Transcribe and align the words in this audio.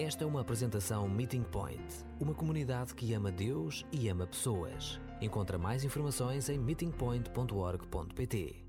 Esta 0.00 0.22
é 0.22 0.26
uma 0.28 0.42
apresentação 0.42 1.08
Meeting 1.08 1.42
Point, 1.42 1.82
uma 2.20 2.32
comunidade 2.32 2.94
que 2.94 3.12
ama 3.14 3.32
Deus 3.32 3.84
e 3.90 4.08
ama 4.08 4.28
pessoas. 4.28 5.00
Encontra 5.20 5.58
mais 5.58 5.82
informações 5.82 6.48
em 6.48 6.56
meetingpoint.org.pt. 6.56 8.64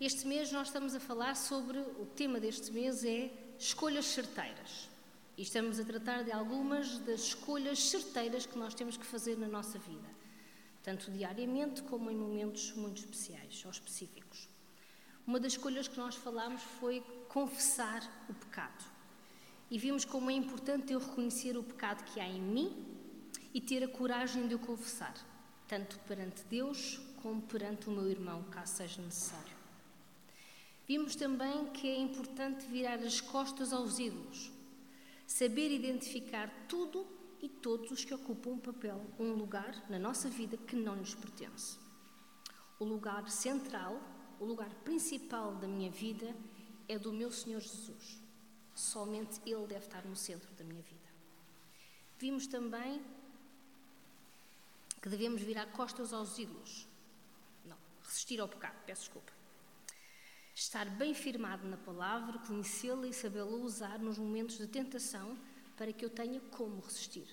Este 0.00 0.26
mês 0.26 0.50
nós 0.50 0.68
estamos 0.68 0.94
a 0.94 1.00
falar 1.00 1.36
sobre 1.36 1.78
o 1.78 2.06
tema 2.06 2.40
deste 2.40 2.72
mês 2.72 3.04
é 3.04 3.30
escolhas 3.58 4.06
certeiras. 4.06 4.88
E 5.36 5.42
estamos 5.42 5.78
a 5.78 5.84
tratar 5.84 6.24
de 6.24 6.32
algumas 6.32 7.00
das 7.00 7.20
escolhas 7.20 7.78
certeiras 7.78 8.46
que 8.46 8.56
nós 8.56 8.72
temos 8.72 8.96
que 8.96 9.04
fazer 9.04 9.36
na 9.36 9.46
nossa 9.46 9.78
vida, 9.78 10.08
tanto 10.82 11.10
diariamente 11.10 11.82
como 11.82 12.10
em 12.10 12.16
momentos 12.16 12.72
muito 12.72 13.02
especiais 13.02 13.62
ou 13.62 13.70
específicos. 13.70 14.48
Uma 15.26 15.38
das 15.38 15.52
escolhas 15.52 15.86
que 15.86 15.98
nós 15.98 16.14
falámos 16.14 16.62
foi 16.80 17.02
confessar 17.28 18.02
o 18.26 18.32
pecado. 18.32 18.97
E 19.70 19.78
vimos 19.78 20.04
como 20.04 20.30
é 20.30 20.34
importante 20.34 20.92
eu 20.92 20.98
reconhecer 20.98 21.56
o 21.56 21.62
pecado 21.62 22.04
que 22.04 22.20
há 22.20 22.26
em 22.26 22.40
mim 22.40 22.86
e 23.52 23.60
ter 23.60 23.84
a 23.84 23.88
coragem 23.88 24.48
de 24.48 24.54
o 24.54 24.58
confessar, 24.58 25.14
tanto 25.66 25.98
perante 26.00 26.42
Deus 26.44 26.98
como 27.22 27.42
perante 27.42 27.88
o 27.88 27.92
meu 27.92 28.08
irmão, 28.08 28.44
caso 28.44 28.76
seja 28.76 29.02
necessário. 29.02 29.56
Vimos 30.86 31.14
também 31.14 31.66
que 31.66 31.86
é 31.86 31.98
importante 31.98 32.66
virar 32.66 32.98
as 33.00 33.20
costas 33.20 33.72
aos 33.72 33.98
ídolos, 33.98 34.50
saber 35.26 35.70
identificar 35.70 36.50
tudo 36.66 37.06
e 37.42 37.48
todos 37.48 37.90
os 37.90 38.04
que 38.04 38.14
ocupam 38.14 38.50
um 38.50 38.58
papel, 38.58 39.04
um 39.18 39.32
lugar 39.32 39.84
na 39.90 39.98
nossa 39.98 40.30
vida 40.30 40.56
que 40.56 40.74
não 40.74 40.96
nos 40.96 41.14
pertence. 41.14 41.78
O 42.78 42.84
lugar 42.84 43.28
central, 43.28 44.00
o 44.40 44.46
lugar 44.46 44.72
principal 44.84 45.54
da 45.56 45.66
minha 45.66 45.90
vida 45.90 46.34
é 46.88 46.98
do 46.98 47.12
meu 47.12 47.30
Senhor 47.30 47.60
Jesus. 47.60 48.27
Somente 48.78 49.40
Ele 49.44 49.66
deve 49.66 49.86
estar 49.86 50.04
no 50.04 50.14
centro 50.14 50.48
da 50.54 50.62
minha 50.62 50.80
vida. 50.80 51.08
Vimos 52.16 52.46
também 52.46 53.02
que 55.02 55.08
devemos 55.08 55.42
virar 55.42 55.66
costas 55.72 56.12
aos 56.12 56.38
ídolos. 56.38 56.86
Não, 57.64 57.76
resistir 58.04 58.38
ao 58.38 58.46
pecado, 58.46 58.76
peço 58.86 59.02
desculpa. 59.02 59.32
Estar 60.54 60.88
bem 60.90 61.12
firmado 61.12 61.66
na 61.66 61.76
palavra, 61.76 62.38
conhecê-la 62.38 63.08
e 63.08 63.12
sabê-la 63.12 63.50
usar 63.50 63.98
nos 63.98 64.16
momentos 64.16 64.58
de 64.58 64.68
tentação 64.68 65.36
para 65.76 65.92
que 65.92 66.04
eu 66.04 66.10
tenha 66.10 66.40
como 66.52 66.80
resistir. 66.80 67.26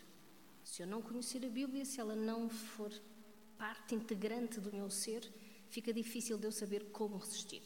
Se 0.64 0.82
eu 0.82 0.88
não 0.88 1.00
conhecer 1.00 1.46
a 1.46 1.50
Bíblia, 1.50 1.86
se 1.86 2.02
ela 2.02 2.16
não 2.16 2.50
for 2.50 2.92
parte 3.56 3.94
integrante 3.94 4.59
do 4.59 4.74
meu 4.74 4.90
ser, 4.90 5.32
fica 5.70 5.94
difícil 5.94 6.40
de 6.40 6.48
eu 6.48 6.52
saber 6.52 6.86
como 6.86 7.18
resistir. 7.18 7.62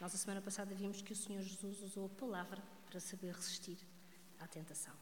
Nós, 0.00 0.12
a 0.16 0.18
semana 0.18 0.42
passada, 0.42 0.74
vimos 0.74 1.00
que 1.00 1.12
o 1.12 1.16
Senhor 1.16 1.42
Jesus 1.42 1.80
usou 1.80 2.06
a 2.06 2.08
palavra 2.08 2.79
para 2.90 2.98
saber 2.98 3.32
resistir 3.32 3.78
à 4.40 4.48
tentação. 4.48 4.92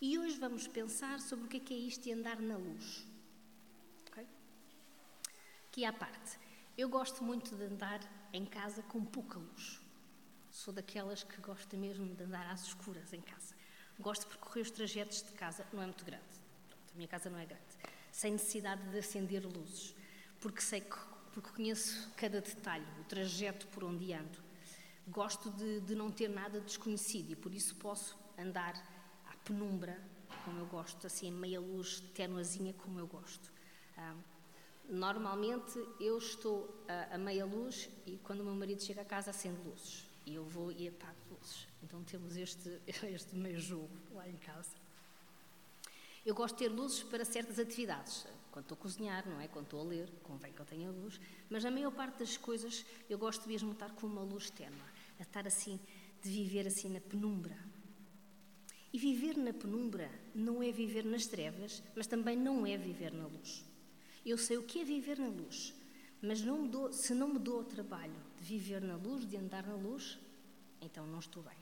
E 0.00 0.18
hoje 0.18 0.36
vamos 0.38 0.66
pensar 0.66 1.20
sobre 1.20 1.44
o 1.46 1.48
que 1.48 1.58
é, 1.58 1.60
que 1.60 1.74
é 1.74 1.76
isto 1.76 2.02
de 2.02 2.12
andar 2.12 2.40
na 2.40 2.56
luz. 2.56 3.06
Okay? 4.08 4.26
Aqui 5.68 5.84
à 5.84 5.92
parte. 5.92 6.38
Eu 6.76 6.88
gosto 6.88 7.22
muito 7.22 7.54
de 7.54 7.64
andar 7.64 8.00
em 8.32 8.44
casa 8.44 8.82
com 8.82 9.04
pouca 9.04 9.38
luz. 9.38 9.80
Sou 10.50 10.74
daquelas 10.74 11.22
que 11.22 11.40
gosta 11.40 11.76
mesmo 11.76 12.14
de 12.16 12.24
andar 12.24 12.50
às 12.50 12.64
escuras 12.64 13.12
em 13.12 13.20
casa. 13.20 13.54
Gosto 14.00 14.22
de 14.22 14.28
percorrer 14.28 14.62
os 14.62 14.70
trajetos 14.70 15.22
de 15.22 15.32
casa, 15.32 15.64
não 15.72 15.82
é 15.82 15.86
muito 15.86 16.04
grande. 16.04 16.24
a 16.92 16.96
minha 16.96 17.08
casa 17.08 17.30
não 17.30 17.38
é 17.38 17.46
grande. 17.46 17.62
Sem 18.10 18.32
necessidade 18.32 18.82
de 18.90 18.98
acender 18.98 19.44
luzes, 19.46 19.94
porque 20.40 20.60
sei 20.60 20.80
que 20.80 20.96
porque 21.32 21.50
conheço 21.50 22.10
cada 22.16 22.40
detalhe, 22.40 22.86
o 23.00 23.04
trajeto 23.04 23.68
por 23.68 23.84
onde 23.84 24.12
ando. 24.12 24.47
Gosto 25.10 25.50
de, 25.50 25.80
de 25.80 25.94
não 25.94 26.10
ter 26.10 26.28
nada 26.28 26.60
desconhecido 26.60 27.30
e 27.30 27.36
por 27.36 27.54
isso 27.54 27.74
posso 27.76 28.18
andar 28.38 28.74
à 29.26 29.36
penumbra, 29.38 30.00
como 30.44 30.60
eu 30.60 30.66
gosto, 30.66 31.06
assim, 31.06 31.28
a 31.28 31.32
meia 31.32 31.60
luz 31.60 32.00
tenuazinha, 32.14 32.72
como 32.74 32.98
eu 32.98 33.06
gosto. 33.06 33.52
Ah, 33.96 34.14
normalmente 34.88 35.78
eu 36.00 36.18
estou 36.18 36.84
a, 36.88 37.14
a, 37.14 37.18
meia 37.18 37.44
luz 37.44 37.88
e 38.06 38.16
quando 38.18 38.40
o 38.40 38.44
meu 38.44 38.54
marido 38.54 38.82
chega 38.82 39.02
a 39.02 39.04
casa 39.04 39.30
acende 39.30 39.60
luzes 39.62 40.06
e 40.24 40.34
eu 40.34 40.44
vou 40.44 40.70
e 40.70 40.88
apago 40.88 41.18
luzes. 41.30 41.66
Então 41.82 42.02
temos 42.04 42.36
este, 42.36 42.80
este 42.86 43.34
meio 43.34 43.60
jogo 43.60 43.90
lá 44.12 44.28
em 44.28 44.36
casa. 44.36 44.76
Eu 46.24 46.34
gosto 46.34 46.56
de 46.56 46.64
ter 46.64 46.68
luzes 46.68 47.02
para 47.02 47.24
certas 47.24 47.58
atividades. 47.58 48.26
Quando 48.50 48.64
estou 48.64 48.76
a 48.76 48.80
cozinhar, 48.80 49.28
não 49.28 49.40
é? 49.40 49.48
Quando 49.48 49.64
estou 49.64 49.80
a 49.80 49.84
ler, 49.84 50.10
convém 50.22 50.52
que 50.52 50.60
eu 50.60 50.66
tenha 50.66 50.90
luz. 50.90 51.20
Mas 51.48 51.64
na 51.64 51.70
maior 51.70 51.90
parte 51.90 52.18
das 52.18 52.36
coisas 52.36 52.84
eu 53.08 53.18
gosto 53.18 53.48
mesmo 53.48 53.70
de 53.70 53.76
estar 53.76 53.90
com 53.94 54.06
uma 54.06 54.22
luz 54.22 54.50
tenue. 54.50 54.78
A 55.18 55.22
estar 55.22 55.46
assim, 55.46 55.78
de 56.22 56.30
viver 56.30 56.66
assim 56.66 56.88
na 56.88 57.00
penumbra. 57.00 57.56
E 58.92 58.98
viver 58.98 59.36
na 59.36 59.52
penumbra 59.52 60.10
não 60.34 60.62
é 60.62 60.72
viver 60.72 61.04
nas 61.04 61.26
trevas, 61.26 61.82
mas 61.94 62.06
também 62.06 62.36
não 62.36 62.66
é 62.66 62.76
viver 62.76 63.12
na 63.12 63.26
luz. 63.26 63.64
Eu 64.24 64.38
sei 64.38 64.56
o 64.56 64.62
que 64.62 64.80
é 64.80 64.84
viver 64.84 65.18
na 65.18 65.28
luz, 65.28 65.74
mas 66.22 66.40
não 66.40 66.66
dou, 66.66 66.92
se 66.92 67.14
não 67.14 67.28
me 67.28 67.38
dou 67.38 67.60
o 67.60 67.64
trabalho 67.64 68.16
de 68.38 68.44
viver 68.44 68.80
na 68.80 68.96
luz, 68.96 69.28
de 69.28 69.36
andar 69.36 69.66
na 69.66 69.74
luz, 69.74 70.18
então 70.80 71.06
não 71.06 71.18
estou 71.18 71.42
bem. 71.42 71.56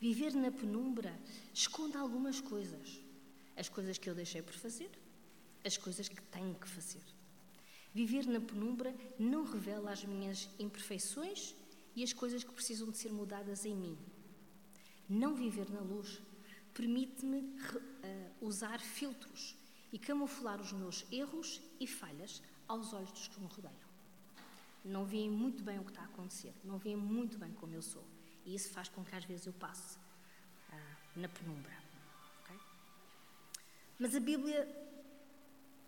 Viver 0.00 0.34
na 0.34 0.50
penumbra 0.50 1.14
esconde 1.54 1.96
algumas 1.96 2.40
coisas. 2.40 3.00
As 3.56 3.68
coisas 3.68 3.96
que 3.96 4.08
eu 4.10 4.14
deixei 4.14 4.42
por 4.42 4.52
fazer, 4.52 4.90
as 5.64 5.76
coisas 5.76 6.08
que 6.08 6.20
tenho 6.20 6.54
que 6.54 6.68
fazer. 6.68 7.00
Viver 7.94 8.26
na 8.26 8.40
penumbra 8.40 8.94
não 9.18 9.44
revela 9.44 9.90
as 9.90 10.04
minhas 10.04 10.50
imperfeições 10.58 11.54
e 11.96 12.04
as 12.04 12.12
coisas 12.12 12.44
que 12.44 12.52
precisam 12.52 12.90
de 12.90 12.98
ser 12.98 13.10
mudadas 13.10 13.64
em 13.64 13.74
mim. 13.74 13.98
Não 15.08 15.34
viver 15.34 15.68
na 15.70 15.80
luz 15.80 16.20
permite-me 16.74 17.38
uh, 17.38 18.46
usar 18.46 18.78
filtros 18.80 19.56
e 19.90 19.98
camuflar 19.98 20.60
os 20.60 20.72
meus 20.72 21.06
erros 21.10 21.62
e 21.80 21.86
falhas 21.86 22.42
aos 22.68 22.92
olhos 22.92 23.10
dos 23.12 23.28
que 23.28 23.40
me 23.40 23.46
rodeiam. 23.46 23.86
Não 24.84 25.06
veem 25.06 25.30
muito 25.30 25.64
bem 25.64 25.78
o 25.78 25.84
que 25.84 25.90
está 25.90 26.02
a 26.02 26.04
acontecer, 26.04 26.54
não 26.62 26.78
veem 26.78 26.96
muito 26.96 27.38
bem 27.38 27.52
como 27.54 27.74
eu 27.74 27.82
sou. 27.82 28.04
E 28.44 28.54
isso 28.54 28.70
faz 28.70 28.88
com 28.88 29.02
que 29.02 29.16
às 29.16 29.24
vezes 29.24 29.46
eu 29.46 29.52
passe 29.54 29.96
uh, 29.96 31.18
na 31.18 31.28
penumbra. 31.28 31.72
Okay? 32.42 32.58
Mas 33.98 34.14
a 34.14 34.20
Bíblia 34.20 34.68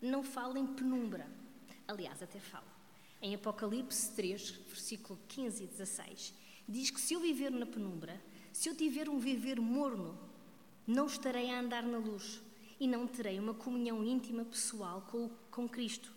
não 0.01 0.23
fala 0.23 0.59
em 0.59 0.67
penumbra. 0.67 1.29
Aliás, 1.87 2.23
até 2.23 2.41
fala. 2.41 2.78
Em 3.21 3.35
Apocalipse 3.35 4.13
3, 4.13 4.51
versículo 4.69 5.19
15 5.29 5.65
e 5.65 5.67
16, 5.67 6.35
diz 6.69 6.91
que 6.91 7.01
se 7.01 7.15
eu 7.15 7.21
viver 7.21 7.51
na 7.51 7.67
penumbra, 7.67 8.21
se 8.53 8.69
eu 8.69 8.77
tiver 8.77 9.09
um 9.09 9.19
viver 9.19 9.61
morno, 9.61 10.17
não 10.87 11.07
estarei 11.07 11.51
a 11.51 11.61
andar 11.61 11.83
na 11.83 11.99
luz 11.99 12.41
e 12.79 12.87
não 12.87 13.07
terei 13.07 13.39
uma 13.39 13.55
comunhão 13.55 14.05
íntima 14.05 14.45
pessoal 14.45 15.03
com, 15.11 15.29
com 15.51 15.69
Cristo. 15.69 16.13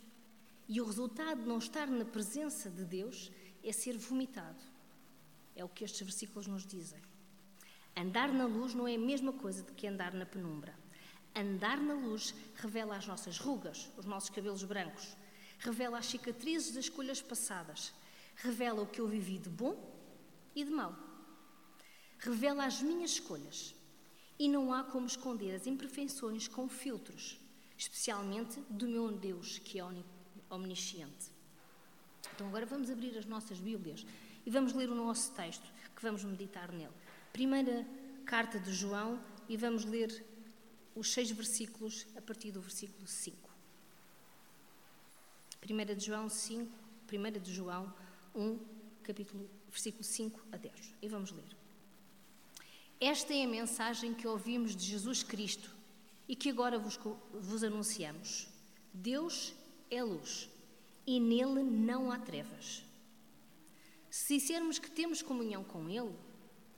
E 0.68 0.80
o 0.80 0.86
resultado 0.86 1.42
de 1.42 1.48
não 1.48 1.58
estar 1.58 1.88
na 1.88 2.06
presença 2.06 2.70
de 2.70 2.86
Deus 2.86 3.32
é 3.64 3.72
ser 3.72 3.98
vomitado. 3.98 4.64
É 5.56 5.66
o 5.66 5.70
que 5.70 5.84
estes 5.84 6.02
versículos 6.02 6.48
nos 6.48 6.66
dizem. 6.66 7.02
Andar 7.96 8.32
na 8.32 8.46
luz 8.46 8.74
não 8.74 8.88
é 8.88 8.96
a 8.96 9.00
mesma 9.00 9.34
coisa 9.34 9.64
do 9.64 9.74
que 9.74 9.88
andar 9.88 10.14
na 10.14 10.26
penumbra. 10.26 10.74
Andar 11.36 11.78
na 11.78 11.94
luz 11.94 12.34
revela 12.56 12.96
as 12.96 13.08
nossas 13.08 13.38
rugas, 13.38 13.90
os 13.98 14.06
nossos 14.06 14.30
cabelos 14.30 14.64
brancos, 14.64 15.16
revela 15.62 16.00
as 16.00 16.08
cicatrizes 16.08 16.74
das 16.74 16.86
escolhas 16.86 17.22
passadas, 17.22 17.94
revela 18.36 18.82
o 18.82 18.88
que 18.88 19.00
eu 19.00 19.08
vivi 19.08 19.38
de 19.38 19.50
bom 19.50 19.76
e 20.56 20.64
de 20.64 20.72
mau, 20.72 20.96
revela 22.20 22.66
as 22.66 22.82
minhas 22.82 23.12
escolhas. 23.12 23.76
E 24.40 24.50
não 24.50 24.74
há 24.74 24.84
como 24.84 25.06
esconder 25.06 25.54
as 25.54 25.68
imperfeições 25.68 26.48
com 26.48 26.68
filtros, 26.68 27.40
especialmente 27.78 28.60
do 28.70 28.88
meu 28.88 29.12
Deus 29.12 29.60
que 29.60 29.80
é 29.80 29.86
omnisciente. 30.50 31.30
Então 32.34 32.48
agora 32.48 32.66
vamos 32.66 32.90
abrir 32.90 33.16
as 33.18 33.26
nossas 33.26 33.60
Bíblias 33.60 34.04
e 34.44 34.50
vamos 34.50 34.74
ler 34.74 34.90
o 34.90 34.96
nosso 34.96 35.32
texto, 35.34 35.72
que 35.96 36.02
vamos 36.02 36.24
meditar 36.24 36.72
nele. 36.72 36.94
Primeira 37.32 37.86
carta 38.26 38.60
de 38.60 38.74
João 38.74 39.22
e 39.48 39.56
vamos 39.56 39.86
ler 39.86 40.26
os 40.96 41.14
seis 41.14 41.30
versículos 41.30 42.08
a 42.18 42.22
partir 42.22 42.52
do 42.52 42.62
versículo 42.62 43.08
5. 43.08 43.51
1 45.68 45.96
de 45.96 46.06
João 46.06 46.28
5, 46.28 46.72
1 47.12 47.40
de 47.40 47.54
João 47.54 47.94
1, 48.34 48.60
capítulo, 49.04 49.50
versículo 49.70 50.04
5 50.04 50.40
a 50.52 50.58
10. 50.58 50.96
E 51.02 51.08
vamos 51.08 51.32
ler. 51.32 51.58
Esta 53.00 53.34
é 53.34 53.44
a 53.44 53.48
mensagem 53.48 54.14
que 54.14 54.28
ouvimos 54.28 54.76
de 54.76 54.86
Jesus 54.86 55.24
Cristo 55.24 55.70
e 56.28 56.36
que 56.36 56.50
agora 56.50 56.80
vos, 56.80 57.00
vos 57.34 57.64
anunciamos. 57.64 58.48
Deus 58.94 59.54
é 59.90 60.04
luz 60.04 60.50
e 61.06 61.20
nele 61.20 61.64
não 61.64 62.12
há 62.12 62.20
trevas. 62.20 62.84
Se 64.10 64.36
dissermos 64.38 64.78
que 64.78 64.90
temos 64.90 65.22
comunhão 65.22 65.64
com 65.64 65.90
Ele 65.90 66.14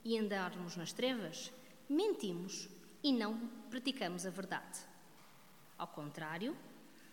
e 0.03 0.17
andarmos 0.17 0.75
nas 0.75 0.93
trevas, 0.93 1.51
mentimos 1.89 2.69
e 3.03 3.11
não 3.11 3.37
praticamos 3.69 4.25
a 4.25 4.29
verdade. 4.29 4.79
Ao 5.77 5.87
contrário, 5.87 6.55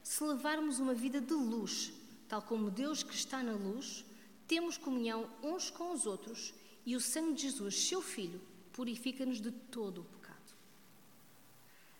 se 0.02 0.25
levarmos 0.25 0.79
uma 0.79 0.94
vida 0.94 1.20
de 1.20 1.35
luz, 1.35 1.93
tal 2.29 2.43
como 2.43 2.70
Deus 2.70 3.02
que 3.02 3.14
está 3.14 3.43
na 3.43 3.52
luz, 3.52 4.05
temos 4.47 4.76
comunhão 4.76 5.29
uns 5.43 5.70
com 5.70 5.93
os 5.93 6.06
outros 6.06 6.55
e 6.85 6.97
o 6.97 7.00
sangue 7.00 7.35
de 7.35 7.43
Jesus, 7.43 7.88
seu 7.88 8.02
Filho, 8.02 8.41
purifica-nos 8.73 9.41
de 9.41 9.50
todo 9.50 10.00
o 10.00 10.05
pecado. 10.05 10.55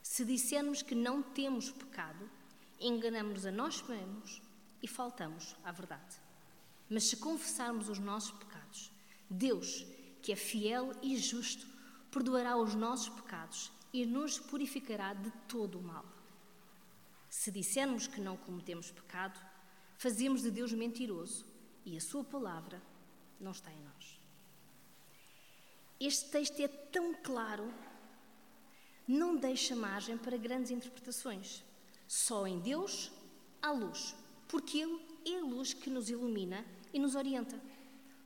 Se 0.03 0.25
dissermos 0.25 0.83
que 0.83 0.95
não 0.95 1.23
temos 1.23 1.71
pecado, 1.71 2.29
enganamos-nos 2.81 3.47
a 3.47 3.53
nós 3.53 3.83
mesmos 3.83 4.43
e 4.83 4.89
faltamos 4.89 5.55
à 5.63 5.71
verdade. 5.71 6.17
Mas 6.89 7.05
se 7.05 7.17
confessarmos 7.19 7.89
os 7.89 7.99
nossos 7.99 8.33
pecados, 8.33 8.91
Deus, 9.29 9.87
que 10.23 10.33
é 10.33 10.37
fiel 10.37 10.93
e 11.03 11.17
justo, 11.17 11.67
perdoará 12.11 12.57
os 12.57 12.75
nossos 12.75 13.09
pecados 13.11 13.71
e 13.93 14.05
nos 14.05 14.39
purificará 14.39 15.15
de 15.15 15.31
todo 15.47 15.79
o 15.79 15.83
mal. 15.83 16.05
Se 17.31 17.53
dissermos 17.53 18.09
que 18.09 18.21
não 18.21 18.37
cometemos 18.37 18.91
pecado, 18.91 19.41
fazemos 19.97 20.43
de 20.43 20.51
Deus 20.51 20.73
mentiroso 20.73 21.47
e 21.87 21.97
a 21.97 22.01
Sua 22.01 22.25
palavra 22.25 22.83
não 23.39 23.53
está 23.53 23.73
em 23.73 23.81
nós. 23.85 24.21
Este 26.01 26.29
texto 26.29 26.59
é 26.59 26.67
tão 26.67 27.15
claro, 27.15 27.73
não 29.07 29.37
deixa 29.37 29.77
margem 29.77 30.19
para 30.19 30.37
grandes 30.37 30.73
interpretações. 30.73 31.63
Só 32.09 32.49
em 32.49 32.59
Deus 32.59 33.13
há 33.63 33.71
luz, 33.71 34.17
porque 34.49 34.79
Ele 34.79 35.01
é 35.25 35.39
a 35.39 35.45
luz 35.45 35.73
que 35.73 35.89
nos 35.89 36.11
ilumina 36.11 36.67
e 36.93 36.99
nos 36.99 37.15
orienta. 37.15 37.61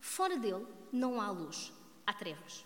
Fora 0.00 0.38
dele 0.38 0.66
não 0.90 1.20
há 1.20 1.30
luz, 1.30 1.70
há 2.06 2.14
trevas. 2.14 2.64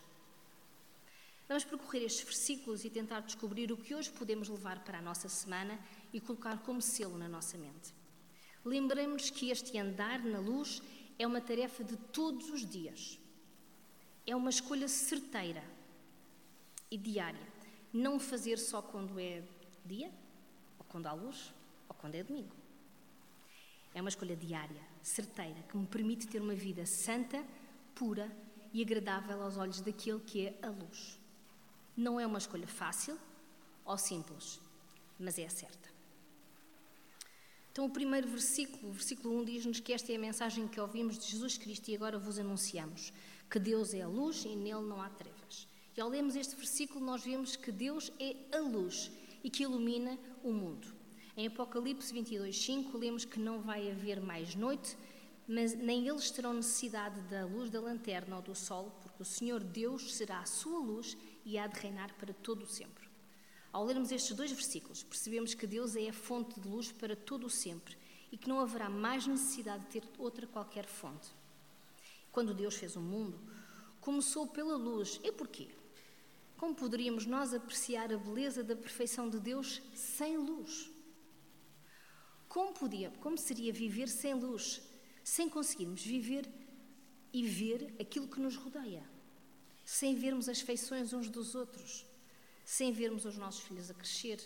Vamos 1.49 1.65
percorrer 1.65 2.05
estes 2.05 2.25
versículos 2.25 2.85
e 2.85 2.91
tentar 2.91 3.21
descobrir 3.21 3.73
o 3.73 3.77
que 3.77 3.95
hoje 3.95 4.11
podemos 4.11 4.49
levar 4.49 4.85
para 4.85 4.99
a 4.99 5.03
nossa 5.03 5.29
semana 5.31 5.81
e 6.13 6.21
colocar 6.21 6.59
como 6.59 6.81
selo 6.81 7.19
na 7.19 7.29
nossa 7.29 7.57
mente. 7.59 7.95
Lembremos 8.65 9.31
que 9.31 9.51
este 9.51 9.79
andar 9.79 10.23
na 10.23 10.39
luz 10.39 10.83
é 11.19 11.27
uma 11.27 11.41
tarefa 11.41 11.83
de 11.85 11.97
todos 11.97 12.51
os 12.51 12.65
dias. 12.65 13.19
É 14.27 14.37
uma 14.37 14.51
escolha 14.51 14.89
certeira 14.89 15.65
e 16.91 16.97
diária. 16.97 17.47
Não 17.93 18.21
fazer 18.21 18.59
só 18.59 18.83
quando 18.83 19.19
é 19.19 19.43
dia, 19.85 20.11
ou 20.79 20.85
quando 20.89 21.07
há 21.07 21.13
luz, 21.13 21.53
ou 21.89 21.95
quando 21.95 22.15
é 22.15 22.23
domingo. 22.23 22.55
É 23.95 24.01
uma 24.01 24.11
escolha 24.11 24.37
diária, 24.37 24.83
certeira, 25.03 25.63
que 25.63 25.77
me 25.77 25.87
permite 25.87 26.27
ter 26.27 26.41
uma 26.41 26.55
vida 26.55 26.85
santa, 26.85 27.43
pura 27.95 28.31
e 28.73 28.83
agradável 28.83 29.43
aos 29.43 29.57
olhos 29.57 29.81
daquele 29.81 30.21
que 30.21 30.47
é 30.47 30.59
a 30.63 30.69
luz. 30.69 31.19
Não 31.97 32.21
é 32.21 32.27
uma 32.27 32.39
escolha 32.39 32.69
fácil 32.69 33.19
ou 33.85 33.97
simples, 33.97 34.61
mas 35.19 35.39
é 35.39 35.47
a 35.47 35.51
certa. 35.51 35.98
Então, 37.79 37.87
o 37.87 37.91
primeiro 37.91 38.27
versículo, 38.27 38.89
o 38.89 38.93
versículo 38.93 39.39
1, 39.39 39.45
diz-nos 39.45 39.79
que 39.79 39.93
esta 39.93 40.11
é 40.11 40.17
a 40.17 40.19
mensagem 40.19 40.67
que 40.67 40.81
ouvimos 40.81 41.17
de 41.17 41.31
Jesus 41.31 41.57
Cristo 41.57 41.89
e 41.89 41.95
agora 41.95 42.19
vos 42.19 42.37
anunciamos: 42.37 43.13
que 43.49 43.57
Deus 43.57 43.95
é 43.95 44.03
a 44.03 44.09
luz 44.09 44.45
e 44.45 44.57
nele 44.57 44.83
não 44.83 45.01
há 45.01 45.09
trevas. 45.09 45.69
E 45.97 46.01
ao 46.01 46.09
lermos 46.09 46.35
este 46.35 46.57
versículo, 46.57 47.07
nós 47.07 47.23
vemos 47.23 47.55
que 47.55 47.71
Deus 47.71 48.11
é 48.19 48.35
a 48.51 48.59
luz 48.59 49.13
e 49.45 49.49
que 49.49 49.63
ilumina 49.63 50.19
o 50.43 50.53
mundo. 50.53 50.93
Em 51.37 51.47
Apocalipse 51.47 52.13
22, 52.13 52.65
5, 52.65 52.99
lemos 52.99 53.25
que 53.25 53.39
não 53.39 53.61
vai 53.61 53.89
haver 53.89 54.21
mais 54.21 54.57
noite, 54.57 54.99
mas 55.47 55.73
nem 55.73 56.09
eles 56.09 56.33
terão 56.33 56.55
necessidade 56.55 57.21
da 57.31 57.47
luz 57.47 57.71
da 57.71 57.81
lanterna 57.81 58.35
ou 58.35 58.43
do 58.43 58.57
sol, 58.57 58.93
porque 59.01 59.23
o 59.23 59.25
Senhor 59.25 59.63
Deus 59.63 60.17
será 60.17 60.41
a 60.41 60.47
sua 60.47 60.81
luz 60.81 61.17
e 61.45 61.57
há 61.57 61.69
de 61.69 61.79
reinar 61.79 62.13
para 62.15 62.35
todo 62.35 62.65
o 62.65 62.67
sempre. 62.67 63.08
Ao 63.79 63.85
lermos 63.85 64.11
estes 64.11 64.35
dois 64.35 64.51
versículos, 64.51 65.05
percebemos 65.05 65.55
que 65.55 65.65
Deus 65.65 65.95
é 65.95 66.09
a 66.09 66.13
fonte 66.13 66.59
de 66.59 66.69
luz 66.69 66.91
para 66.91 67.15
todo 67.15 67.47
o 67.47 67.49
sempre 67.49 67.97
e 68.33 68.37
que 68.37 68.49
não 68.49 68.59
haverá 68.59 68.91
mais 68.91 69.25
necessidade 69.25 69.85
de 69.85 69.91
ter 70.01 70.03
outra 70.19 70.49
qualquer 70.49 70.85
fonte. 70.85 71.29
Quando 72.33 72.53
Deus 72.53 72.75
fez 72.75 72.97
o 72.97 73.01
mundo, 73.01 73.39
começou 74.01 74.49
pela 74.49 74.77
luz. 74.77 75.21
E 75.23 75.31
porquê? 75.31 75.69
Como 76.57 76.75
poderíamos 76.75 77.25
nós 77.25 77.55
apreciar 77.55 78.13
a 78.13 78.19
beleza 78.19 78.65
da 78.65 78.75
perfeição 78.75 79.31
de 79.31 79.39
Deus 79.39 79.81
sem 79.95 80.37
luz? 80.37 80.91
Como, 82.49 82.73
podia, 82.73 83.13
como 83.21 83.39
seria 83.39 83.73
viver 83.73 84.09
sem 84.09 84.35
luz, 84.35 84.83
sem 85.23 85.49
conseguirmos 85.49 86.03
viver 86.03 86.51
e 87.33 87.47
ver 87.47 87.95
aquilo 88.01 88.27
que 88.27 88.41
nos 88.41 88.57
rodeia, 88.57 89.09
sem 89.85 90.17
vermos 90.17 90.49
as 90.49 90.61
feições 90.61 91.13
uns 91.13 91.31
dos 91.31 91.55
outros, 91.55 92.08
sem 92.69 92.93
vermos 92.93 93.25
os 93.25 93.39
nossos 93.39 93.63
filhos 93.63 93.91
a 93.91 93.95
crescer? 93.95 94.39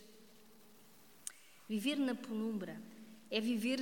Viver 1.68 1.96
na 1.96 2.14
penumbra 2.14 2.80
é 3.28 3.40
viver, 3.40 3.80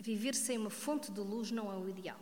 viver 0.00 0.34
sem 0.34 0.56
uma 0.56 0.70
fonte 0.70 1.12
de 1.12 1.20
luz, 1.20 1.50
não 1.50 1.70
é 1.70 1.76
o 1.76 1.86
ideal. 1.86 2.18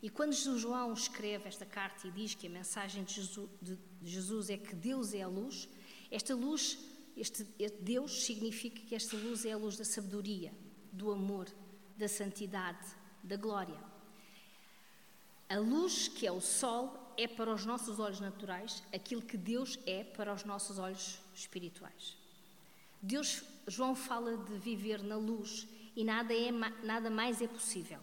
E 0.00 0.08
quando 0.08 0.32
João 0.32 0.92
escreve 0.92 1.48
esta 1.48 1.66
carta 1.66 2.06
e 2.06 2.12
diz 2.12 2.36
que 2.36 2.46
a 2.46 2.50
mensagem 2.50 3.02
de 3.02 3.14
Jesus, 3.14 3.50
de 3.60 3.76
Jesus 4.04 4.48
é 4.48 4.56
que 4.56 4.76
Deus 4.76 5.12
é 5.12 5.22
a 5.22 5.26
luz, 5.26 5.68
esta 6.08 6.36
luz 6.36 6.78
este, 7.16 7.42
Deus 7.80 8.24
significa 8.24 8.80
que 8.80 8.94
esta 8.94 9.16
luz 9.16 9.44
é 9.44 9.52
a 9.52 9.56
luz 9.56 9.76
da 9.76 9.84
sabedoria, 9.84 10.52
do 10.92 11.10
amor, 11.10 11.48
da 11.96 12.06
santidade, 12.06 12.86
da 13.24 13.36
glória. 13.36 13.82
A 15.48 15.58
luz, 15.58 16.06
que 16.06 16.28
é 16.28 16.30
o 16.30 16.40
sol, 16.40 17.05
é 17.16 17.26
para 17.26 17.52
os 17.52 17.64
nossos 17.64 17.98
olhos 17.98 18.20
naturais 18.20 18.82
aquilo 18.92 19.22
que 19.22 19.36
Deus 19.36 19.78
é 19.86 20.04
para 20.04 20.32
os 20.32 20.44
nossos 20.44 20.78
olhos 20.78 21.18
espirituais. 21.34 22.16
Deus, 23.00 23.42
João 23.66 23.94
fala 23.94 24.36
de 24.36 24.58
viver 24.58 25.02
na 25.02 25.16
luz 25.16 25.66
e 25.94 26.04
nada, 26.04 26.34
é, 26.34 26.50
nada 26.50 27.10
mais 27.10 27.40
é 27.40 27.48
possível. 27.48 28.00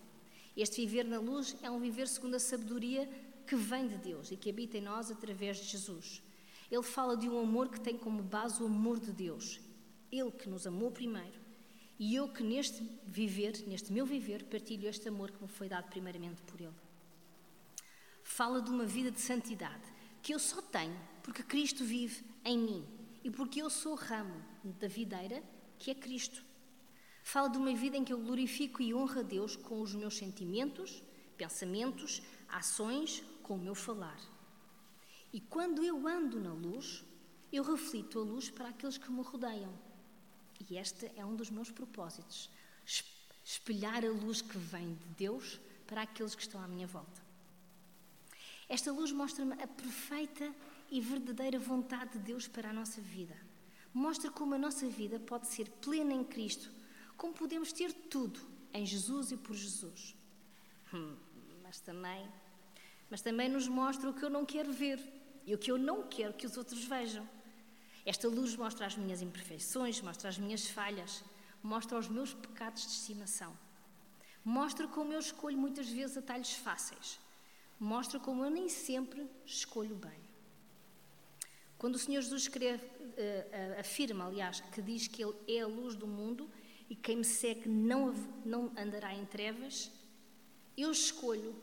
Este 0.55 0.81
viver 0.81 1.05
na 1.05 1.19
luz 1.19 1.55
é 1.61 1.69
um 1.69 1.79
viver 1.79 2.07
segundo 2.07 2.35
a 2.35 2.39
sabedoria 2.39 3.09
que 3.45 3.55
vem 3.55 3.87
de 3.87 3.97
Deus 3.97 4.31
e 4.31 4.37
que 4.37 4.49
habita 4.49 4.77
em 4.77 4.81
nós 4.81 5.11
através 5.11 5.57
de 5.57 5.65
Jesus. 5.65 6.21
Ele 6.71 6.83
fala 6.83 7.17
de 7.17 7.27
um 7.27 7.39
amor 7.39 7.69
que 7.69 7.79
tem 7.79 7.97
como 7.97 8.21
base 8.21 8.61
o 8.61 8.65
amor 8.65 8.99
de 8.99 9.11
Deus. 9.11 9.59
Ele 10.11 10.31
que 10.31 10.49
nos 10.49 10.65
amou 10.65 10.91
primeiro. 10.91 11.43
E 11.99 12.15
eu 12.15 12.27
que 12.27 12.43
neste 12.43 12.83
viver, 13.05 13.63
neste 13.67 13.91
meu 13.91 14.05
viver, 14.05 14.43
partilho 14.45 14.87
este 14.87 15.07
amor 15.07 15.31
que 15.31 15.41
me 15.41 15.47
foi 15.47 15.69
dado 15.69 15.89
primeiramente 15.89 16.41
por 16.43 16.59
Ele. 16.59 16.73
Fala 18.35 18.63
de 18.63 18.71
uma 18.71 18.83
vida 18.83 19.11
de 19.11 19.21
santidade 19.21 19.83
que 20.23 20.33
eu 20.33 20.39
só 20.39 20.59
tenho 20.59 20.99
porque 21.21 21.43
Cristo 21.43 21.85
vive 21.85 22.25
em 22.43 22.57
mim 22.57 22.83
e 23.23 23.29
porque 23.29 23.61
eu 23.61 23.69
sou 23.69 23.93
ramo 23.93 24.43
da 24.63 24.87
videira 24.87 25.43
que 25.77 25.91
é 25.91 25.93
Cristo. 25.93 26.43
Fala 27.23 27.47
de 27.47 27.59
uma 27.59 27.71
vida 27.75 27.95
em 27.95 28.03
que 28.03 28.11
eu 28.11 28.17
glorifico 28.17 28.81
e 28.81 28.91
honro 28.91 29.19
a 29.19 29.21
Deus 29.21 29.55
com 29.55 29.79
os 29.79 29.93
meus 29.93 30.17
sentimentos, 30.17 31.03
pensamentos, 31.37 32.23
ações, 32.49 33.23
com 33.43 33.53
o 33.53 33.59
meu 33.59 33.75
falar. 33.75 34.19
E 35.31 35.39
quando 35.39 35.83
eu 35.83 36.07
ando 36.07 36.39
na 36.39 36.53
luz, 36.53 37.05
eu 37.51 37.63
reflito 37.63 38.17
a 38.17 38.23
luz 38.23 38.49
para 38.49 38.69
aqueles 38.69 38.97
que 38.97 39.11
me 39.11 39.21
rodeiam. 39.21 39.71
E 40.59 40.75
este 40.75 41.11
é 41.15 41.23
um 41.23 41.35
dos 41.35 41.51
meus 41.51 41.69
propósitos: 41.69 42.49
espelhar 43.45 44.03
a 44.03 44.09
luz 44.09 44.41
que 44.41 44.57
vem 44.57 44.95
de 44.95 45.09
Deus 45.09 45.59
para 45.85 46.01
aqueles 46.01 46.33
que 46.33 46.41
estão 46.41 46.59
à 46.59 46.67
minha 46.67 46.87
volta. 46.87 47.22
Esta 48.69 48.91
luz 48.91 49.11
mostra-me 49.11 49.53
a 49.61 49.67
perfeita 49.67 50.53
e 50.89 51.01
verdadeira 51.01 51.59
vontade 51.59 52.13
de 52.13 52.19
Deus 52.19 52.47
para 52.47 52.69
a 52.69 52.73
nossa 52.73 53.01
vida. 53.01 53.35
Mostra 53.93 54.31
como 54.31 54.55
a 54.55 54.57
nossa 54.57 54.87
vida 54.87 55.19
pode 55.19 55.47
ser 55.47 55.69
plena 55.69 56.13
em 56.13 56.23
Cristo, 56.23 56.71
como 57.15 57.33
podemos 57.33 57.71
ter 57.71 57.93
tudo 57.93 58.39
em 58.73 58.85
Jesus 58.85 59.31
e 59.31 59.37
por 59.37 59.55
Jesus. 59.55 60.15
Hum, 60.93 61.15
mas 61.61 61.79
também, 61.79 62.27
mas 63.09 63.21
também 63.21 63.49
nos 63.49 63.67
mostra 63.67 64.09
o 64.09 64.13
que 64.13 64.23
eu 64.23 64.29
não 64.29 64.45
quero 64.45 64.71
ver 64.71 64.99
e 65.45 65.53
o 65.53 65.57
que 65.57 65.71
eu 65.71 65.77
não 65.77 66.07
quero 66.07 66.33
que 66.33 66.45
os 66.45 66.57
outros 66.57 66.83
vejam. 66.85 67.27
Esta 68.05 68.27
luz 68.27 68.55
mostra 68.55 68.85
as 68.85 68.97
minhas 68.97 69.21
imperfeições, 69.21 70.01
mostra 70.01 70.29
as 70.29 70.37
minhas 70.37 70.67
falhas, 70.67 71.23
mostra 71.61 71.97
os 71.97 72.07
meus 72.07 72.33
pecados 72.33 72.81
de 72.83 72.93
estimação. 72.93 73.57
Mostra 74.43 74.87
como 74.87 75.13
eu 75.13 75.19
escolho 75.19 75.57
muitas 75.57 75.87
vezes 75.87 76.17
atalhos 76.17 76.53
fáceis. 76.53 77.19
Mostra 77.83 78.17
como 78.17 78.45
eu 78.45 78.49
nem 78.49 78.69
sempre 78.69 79.29
escolho 79.45 79.93
bem. 79.93 80.21
Quando 81.77 81.95
o 81.95 81.99
Senhor 81.99 82.21
Jesus 82.21 82.43
escreve, 82.43 82.85
uh, 82.85 83.77
afirma, 83.77 84.25
aliás, 84.25 84.61
que 84.61 84.81
diz 84.81 85.05
que 85.07 85.21
Ele 85.21 85.35
é 85.49 85.59
a 85.59 85.67
luz 85.67 85.93
do 85.93 86.07
mundo 86.07 86.49
e 86.89 86.95
quem 86.95 87.17
me 87.17 87.25
segue 87.25 87.67
não, 87.67 88.13
não 88.45 88.71
andará 88.77 89.13
em 89.13 89.25
trevas, 89.25 89.91
eu 90.77 90.91
escolho, 90.91 91.53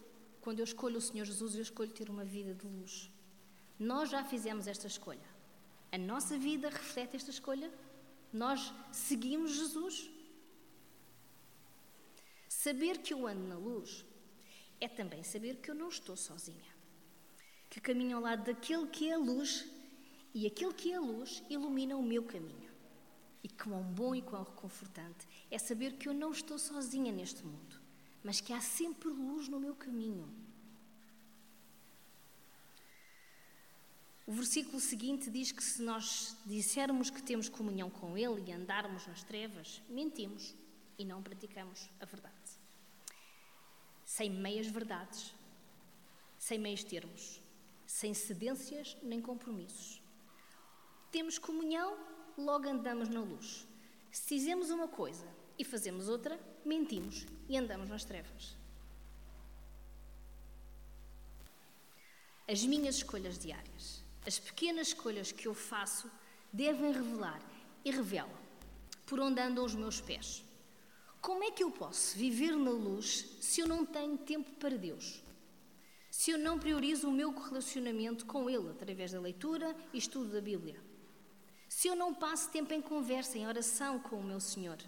quando 0.42 0.58
eu 0.58 0.64
escolho 0.64 0.98
o 0.98 1.00
Senhor 1.00 1.24
Jesus, 1.24 1.54
eu 1.54 1.62
escolho 1.62 1.90
ter 1.90 2.10
uma 2.10 2.24
vida 2.24 2.52
de 2.52 2.66
luz. 2.66 3.10
Nós 3.78 4.10
já 4.10 4.22
fizemos 4.22 4.66
esta 4.66 4.86
escolha. 4.86 5.28
A 5.90 5.96
nossa 5.96 6.36
vida 6.36 6.68
reflete 6.68 7.16
esta 7.16 7.30
escolha? 7.30 7.72
Nós 8.30 8.74
seguimos 8.92 9.52
Jesus? 9.52 10.10
Saber 12.46 12.98
que 12.98 13.14
eu 13.14 13.26
ando 13.26 13.48
na 13.48 13.56
luz 13.56 14.04
é 14.80 14.88
também 14.88 15.22
saber 15.22 15.56
que 15.56 15.70
eu 15.70 15.74
não 15.74 15.88
estou 15.88 16.16
sozinha. 16.16 16.70
Que 17.68 17.80
caminho 17.80 18.16
ao 18.16 18.22
lado 18.22 18.44
daquele 18.44 18.86
que 18.86 19.08
é 19.08 19.14
a 19.14 19.18
luz 19.18 19.66
e 20.34 20.46
aquele 20.46 20.72
que 20.72 20.92
é 20.92 20.96
a 20.96 21.00
luz 21.00 21.42
ilumina 21.50 21.96
o 21.96 22.02
meu 22.02 22.22
caminho. 22.24 22.70
E 23.42 23.48
quão 23.48 23.82
bom 23.82 24.14
e 24.14 24.22
quão 24.22 24.42
reconfortante 24.42 25.26
é 25.50 25.58
saber 25.58 25.94
que 25.94 26.08
eu 26.08 26.14
não 26.14 26.32
estou 26.32 26.58
sozinha 26.58 27.12
neste 27.12 27.44
mundo, 27.44 27.80
mas 28.22 28.40
que 28.40 28.52
há 28.52 28.60
sempre 28.60 29.08
luz 29.08 29.48
no 29.48 29.58
meu 29.58 29.74
caminho. 29.74 30.28
O 34.26 34.32
versículo 34.32 34.78
seguinte 34.78 35.28
diz 35.28 35.50
que 35.50 35.62
se 35.62 35.82
nós 35.82 36.36
dissermos 36.46 37.10
que 37.10 37.22
temos 37.22 37.48
comunhão 37.48 37.90
com 37.90 38.16
Ele 38.16 38.42
e 38.46 38.52
andarmos 38.52 39.06
nas 39.06 39.24
trevas, 39.24 39.82
mentimos 39.88 40.54
e 40.96 41.04
não 41.04 41.20
praticamos 41.20 41.88
a 41.98 42.04
verdade. 42.04 42.39
Sem 44.14 44.28
meias 44.44 44.66
verdades, 44.66 45.34
sem 46.46 46.58
meios 46.58 46.82
termos, 46.82 47.40
sem 47.86 48.12
cedências 48.12 48.96
nem 49.02 49.20
compromissos. 49.20 50.02
Temos 51.12 51.38
comunhão, 51.38 51.96
logo 52.36 52.68
andamos 52.68 53.08
na 53.08 53.20
luz. 53.20 53.66
Se 54.10 54.34
dizemos 54.36 54.70
uma 54.70 54.88
coisa 54.88 55.26
e 55.58 55.64
fazemos 55.64 56.08
outra, 56.08 56.38
mentimos 56.64 57.26
e 57.48 57.56
andamos 57.56 57.88
nas 57.88 58.04
trevas. 58.04 58.56
As 62.48 62.64
minhas 62.64 62.96
escolhas 62.96 63.38
diárias 63.38 64.00
as 64.26 64.38
pequenas 64.38 64.88
escolhas 64.88 65.32
que 65.32 65.48
eu 65.48 65.54
faço 65.54 66.10
devem 66.52 66.92
revelar 66.92 67.40
e 67.84 67.90
revelam 67.90 68.30
por 69.06 69.18
onde 69.18 69.40
andam 69.40 69.64
os 69.64 69.74
meus 69.74 70.00
pés. 70.00 70.44
Como 71.20 71.44
é 71.44 71.50
que 71.50 71.62
eu 71.62 71.70
posso 71.70 72.16
viver 72.16 72.56
na 72.56 72.70
luz 72.70 73.36
se 73.40 73.60
eu 73.60 73.68
não 73.68 73.84
tenho 73.84 74.16
tempo 74.16 74.50
para 74.52 74.76
Deus? 74.76 75.22
Se 76.10 76.30
eu 76.30 76.38
não 76.38 76.58
priorizo 76.58 77.08
o 77.08 77.12
meu 77.12 77.30
relacionamento 77.30 78.26
com 78.26 78.48
Ele 78.48 78.70
através 78.70 79.12
da 79.12 79.20
leitura 79.20 79.76
e 79.92 79.98
estudo 79.98 80.32
da 80.32 80.40
Bíblia? 80.40 80.82
Se 81.68 81.88
eu 81.88 81.94
não 81.94 82.14
passo 82.14 82.50
tempo 82.50 82.72
em 82.72 82.82
conversa, 82.82 83.38
em 83.38 83.46
oração 83.46 83.98
com 83.98 84.16
o 84.16 84.24
meu 84.24 84.40
Senhor? 84.40 84.78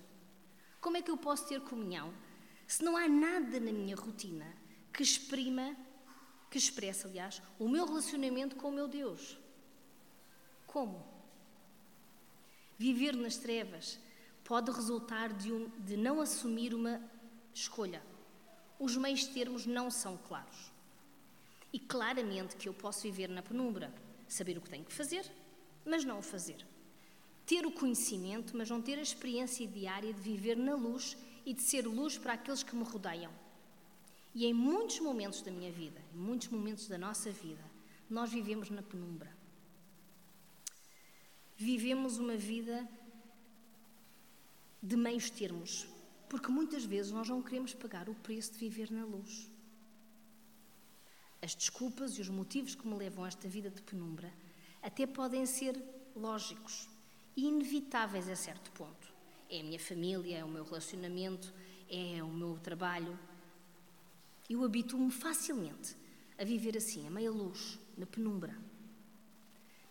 Como 0.80 0.96
é 0.96 1.02
que 1.02 1.10
eu 1.10 1.16
posso 1.16 1.46
ter 1.46 1.60
comunhão 1.60 2.12
se 2.66 2.82
não 2.82 2.96
há 2.96 3.06
nada 3.08 3.60
na 3.60 3.70
minha 3.70 3.94
rotina 3.94 4.46
que 4.92 5.02
exprima 5.02 5.76
que 6.52 6.58
expressa, 6.58 7.08
aliás, 7.08 7.40
o 7.58 7.66
meu 7.66 7.86
relacionamento 7.86 8.56
com 8.56 8.68
o 8.68 8.72
meu 8.72 8.86
Deus. 8.86 9.38
Como? 10.66 11.02
Viver 12.78 13.16
nas 13.16 13.38
trevas 13.38 13.98
pode 14.44 14.70
resultar 14.70 15.32
de, 15.32 15.52
um, 15.52 15.68
de 15.80 15.96
não 15.96 16.20
assumir 16.20 16.74
uma 16.74 17.00
escolha. 17.54 18.02
Os 18.78 18.96
meios 18.96 19.24
termos 19.26 19.66
não 19.66 19.90
são 19.90 20.16
claros. 20.16 20.72
E 21.72 21.78
claramente 21.78 22.56
que 22.56 22.68
eu 22.68 22.74
posso 22.74 23.02
viver 23.02 23.28
na 23.28 23.42
penumbra, 23.42 23.92
saber 24.28 24.58
o 24.58 24.60
que 24.60 24.70
tenho 24.70 24.84
que 24.84 24.92
fazer, 24.92 25.24
mas 25.84 26.04
não 26.04 26.18
o 26.18 26.22
fazer. 26.22 26.66
Ter 27.46 27.66
o 27.66 27.72
conhecimento, 27.72 28.56
mas 28.56 28.68
não 28.68 28.82
ter 28.82 28.98
a 28.98 29.02
experiência 29.02 29.66
diária 29.66 30.12
de 30.12 30.20
viver 30.20 30.56
na 30.56 30.74
luz 30.74 31.16
e 31.44 31.52
de 31.54 31.62
ser 31.62 31.86
luz 31.86 32.18
para 32.18 32.34
aqueles 32.34 32.62
que 32.62 32.76
me 32.76 32.84
rodeiam. 32.84 33.32
E 34.34 34.46
em 34.46 34.54
muitos 34.54 35.00
momentos 35.00 35.42
da 35.42 35.50
minha 35.50 35.70
vida, 35.70 36.00
em 36.14 36.18
muitos 36.18 36.48
momentos 36.48 36.88
da 36.88 36.96
nossa 36.96 37.30
vida, 37.30 37.62
nós 38.08 38.30
vivemos 38.30 38.70
na 38.70 38.82
penumbra. 38.82 39.30
Vivemos 41.56 42.18
uma 42.18 42.36
vida 42.36 42.88
de 44.82 44.96
meios 44.96 45.30
termos, 45.30 45.86
porque 46.28 46.50
muitas 46.50 46.84
vezes 46.84 47.12
nós 47.12 47.28
não 47.28 47.42
queremos 47.42 47.74
pagar 47.74 48.08
o 48.08 48.14
preço 48.14 48.52
de 48.52 48.58
viver 48.58 48.90
na 48.90 49.04
luz. 49.04 49.48
As 51.40 51.54
desculpas 51.54 52.18
e 52.18 52.20
os 52.20 52.28
motivos 52.28 52.74
que 52.74 52.86
me 52.86 52.94
levam 52.94 53.24
a 53.24 53.28
esta 53.28 53.48
vida 53.48 53.70
de 53.70 53.82
penumbra 53.82 54.32
até 54.82 55.06
podem 55.06 55.46
ser 55.46 55.80
lógicos 56.16 56.88
e 57.36 57.46
inevitáveis 57.46 58.28
a 58.28 58.36
certo 58.36 58.70
ponto. 58.72 59.12
É 59.48 59.60
a 59.60 59.64
minha 59.64 59.78
família, 59.78 60.38
é 60.38 60.44
o 60.44 60.48
meu 60.48 60.64
relacionamento, 60.64 61.52
é 61.88 62.22
o 62.22 62.28
meu 62.28 62.58
trabalho, 62.58 63.18
eu 64.48 64.64
habituo-me 64.64 65.10
facilmente 65.10 65.96
a 66.38 66.44
viver 66.44 66.76
assim, 66.76 67.06
a 67.06 67.10
meia 67.10 67.30
luz, 67.30 67.78
na 67.96 68.06
penumbra. 68.06 68.56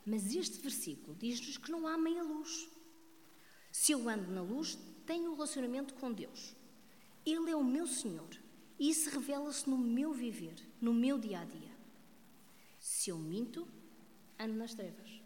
Mas 0.06 0.36
este 0.36 0.60
versículo 0.60 1.16
diz-nos 1.16 1.58
que 1.58 1.72
não 1.72 1.88
há 1.88 1.98
meia 1.98 2.24
luz. 2.24 2.68
Se 3.72 3.92
eu 3.92 4.08
ando 4.10 4.32
na 4.32 4.42
luz, 4.42 4.78
tenho 5.06 5.32
um 5.32 5.34
relacionamento 5.34 5.94
com 5.96 6.12
Deus. 6.12 6.56
Ele 7.26 7.50
é 7.52 7.56
o 7.56 7.64
meu 7.64 7.88
Senhor 7.88 8.30
e 8.78 8.90
isso 8.90 9.10
revela-se 9.10 9.70
no 9.70 9.78
meu 9.78 10.12
viver, 10.12 10.56
no 10.80 10.94
meu 10.94 11.18
dia 11.18 11.40
a 11.40 11.46
dia. 11.46 11.72
Se 12.80 13.10
eu 13.10 13.18
minto, 13.18 13.68
ando 14.40 14.56
nas 14.56 14.74
trevas. 14.74 15.22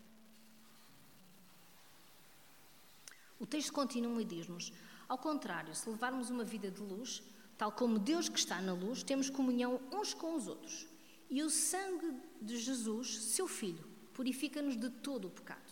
O 3.40 3.46
texto 3.46 3.72
continua 3.72 4.22
e 4.22 4.26
diz-nos: 4.26 4.74
ao 5.08 5.18
contrário, 5.18 5.74
se 5.74 5.90
levarmos 5.90 6.30
uma 6.30 6.44
vida 6.44 6.70
de 6.70 6.82
luz, 6.82 7.24
Tal 7.58 7.72
como 7.72 7.98
Deus 7.98 8.28
que 8.28 8.38
está 8.38 8.62
na 8.62 8.74
luz, 8.74 9.02
temos 9.02 9.30
comunhão 9.30 9.80
uns 9.92 10.14
com 10.14 10.36
os 10.36 10.48
outros. 10.48 10.88
E 11.30 11.42
o 11.42 11.50
sangue 11.50 12.14
de 12.42 12.58
Jesus, 12.58 13.18
seu 13.18 13.48
Filho, 13.48 13.84
purifica-nos 14.14 14.76
de 14.76 14.90
todo 14.90 15.28
o 15.28 15.32
pecado. 15.32 15.65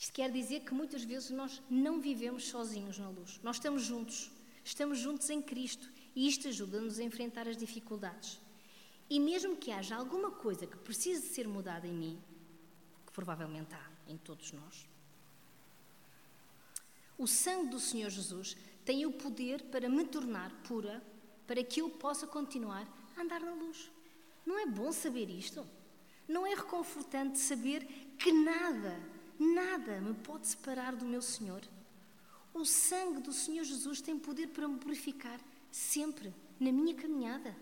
Isto 0.00 0.14
quer 0.14 0.32
dizer 0.32 0.60
que 0.60 0.72
muitas 0.72 1.04
vezes 1.04 1.28
nós 1.28 1.62
não 1.68 2.00
vivemos 2.00 2.48
sozinhos 2.48 2.98
na 2.98 3.10
luz. 3.10 3.38
Nós 3.42 3.56
estamos 3.56 3.82
juntos. 3.82 4.30
Estamos 4.64 4.98
juntos 4.98 5.28
em 5.28 5.42
Cristo. 5.42 5.86
E 6.16 6.26
isto 6.26 6.48
ajuda-nos 6.48 6.98
a 6.98 7.02
enfrentar 7.02 7.46
as 7.46 7.54
dificuldades. 7.54 8.40
E 9.10 9.20
mesmo 9.20 9.58
que 9.58 9.70
haja 9.70 9.94
alguma 9.94 10.30
coisa 10.30 10.66
que 10.66 10.78
precise 10.78 11.28
ser 11.28 11.46
mudada 11.46 11.86
em 11.86 11.92
mim, 11.92 12.18
que 13.04 13.12
provavelmente 13.12 13.74
há 13.74 13.90
em 14.10 14.16
todos 14.16 14.52
nós, 14.52 14.88
o 17.18 17.26
sangue 17.26 17.68
do 17.68 17.78
Senhor 17.78 18.08
Jesus 18.08 18.56
tem 18.86 19.04
o 19.04 19.12
poder 19.12 19.64
para 19.64 19.86
me 19.86 20.06
tornar 20.06 20.50
pura, 20.62 21.04
para 21.46 21.62
que 21.62 21.82
eu 21.82 21.90
possa 21.90 22.26
continuar 22.26 22.88
a 23.18 23.20
andar 23.20 23.40
na 23.40 23.52
luz. 23.52 23.90
Não 24.46 24.58
é 24.58 24.64
bom 24.64 24.90
saber 24.92 25.28
isto? 25.28 25.66
Não 26.26 26.46
é 26.46 26.54
reconfortante 26.54 27.38
saber 27.38 27.84
que 28.18 28.32
nada, 28.32 28.98
nada 29.42 30.00
me 30.00 30.14
pode 30.14 30.46
separar 30.46 30.94
do 30.94 31.04
meu 31.04 31.22
Senhor? 31.22 31.62
O 32.52 32.64
sangue 32.64 33.20
do 33.20 33.32
Senhor 33.32 33.64
Jesus 33.64 34.00
tem 34.00 34.18
poder 34.18 34.48
para 34.48 34.68
me 34.68 34.78
purificar 34.78 35.40
sempre 35.70 36.34
na 36.58 36.70
minha 36.70 36.94
caminhada. 36.94 37.56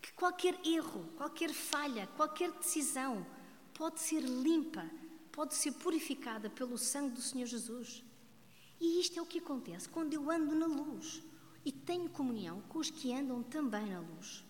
Que 0.00 0.12
qualquer 0.12 0.54
erro, 0.64 1.04
qualquer 1.16 1.52
falha, 1.52 2.06
qualquer 2.16 2.52
decisão 2.52 3.26
pode 3.74 4.00
ser 4.00 4.20
limpa, 4.20 4.88
pode 5.32 5.54
ser 5.54 5.72
purificada 5.72 6.48
pelo 6.48 6.78
sangue 6.78 7.14
do 7.14 7.22
Senhor 7.22 7.46
Jesus. 7.46 8.04
E 8.80 9.00
isto 9.00 9.18
é 9.18 9.22
o 9.22 9.26
que 9.26 9.38
acontece 9.38 9.88
quando 9.88 10.12
eu 10.12 10.30
ando 10.30 10.54
na 10.54 10.66
luz 10.66 11.22
e 11.64 11.72
tenho 11.72 12.08
comunhão 12.08 12.60
com 12.68 12.78
os 12.78 12.90
que 12.90 13.12
andam 13.12 13.42
também 13.42 13.86
na 13.86 14.00
luz. 14.00 14.44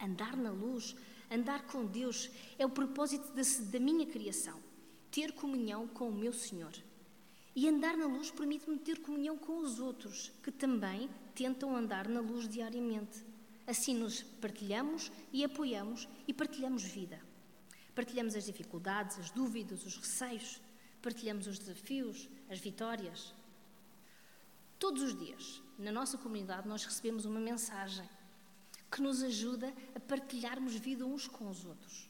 Andar 0.00 0.36
na 0.36 0.50
luz, 0.50 0.96
andar 1.30 1.66
com 1.66 1.84
Deus, 1.84 2.30
é 2.58 2.64
o 2.64 2.70
propósito 2.70 3.32
da, 3.32 3.80
minha 3.80 4.06
criação. 4.06 4.60
Ter 5.10 5.32
comunhão 5.32 5.86
com 5.88 6.08
o 6.08 6.14
meu 6.14 6.32
Senhor. 6.32 6.72
E 7.54 7.68
andar 7.68 7.96
na 7.96 8.06
luz 8.06 8.30
permite-me 8.30 8.78
ter 8.78 9.00
comunhão 9.00 9.38
com 9.38 9.58
os 9.58 9.78
outros, 9.78 10.32
que 10.42 10.50
também 10.50 11.08
tentam 11.34 11.76
andar 11.76 12.08
na 12.08 12.20
luz 12.20 12.48
diariamente. 12.48 13.24
Assim 13.66 13.94
nos 13.94 14.22
partilhamos 14.22 15.10
e 15.32 15.44
apoiamos 15.44 16.08
e 16.26 16.34
partilhamos 16.34 16.82
vida. 16.82 17.20
Partilhamos 17.94 18.34
as 18.34 18.44
dificuldades, 18.44 19.18
as 19.18 19.30
dúvidas, 19.30 19.86
os 19.86 19.96
receios, 19.96 20.60
partilhamos 21.00 21.46
os 21.46 21.58
desafios, 21.58 22.28
as 22.50 22.58
vitórias. 22.58 23.32
Todos 24.78 25.02
os 25.02 25.18
dias, 25.18 25.62
na 25.78 25.92
nossa 25.92 26.18
comunidade, 26.18 26.68
nós 26.68 26.84
recebemos 26.84 27.24
uma 27.24 27.40
mensagem 27.40 28.08
que 28.94 29.02
nos 29.02 29.24
ajuda 29.24 29.74
a 29.92 29.98
partilharmos 29.98 30.76
vida 30.76 31.04
uns 31.04 31.26
com 31.26 31.50
os 31.50 31.64
outros. 31.64 32.08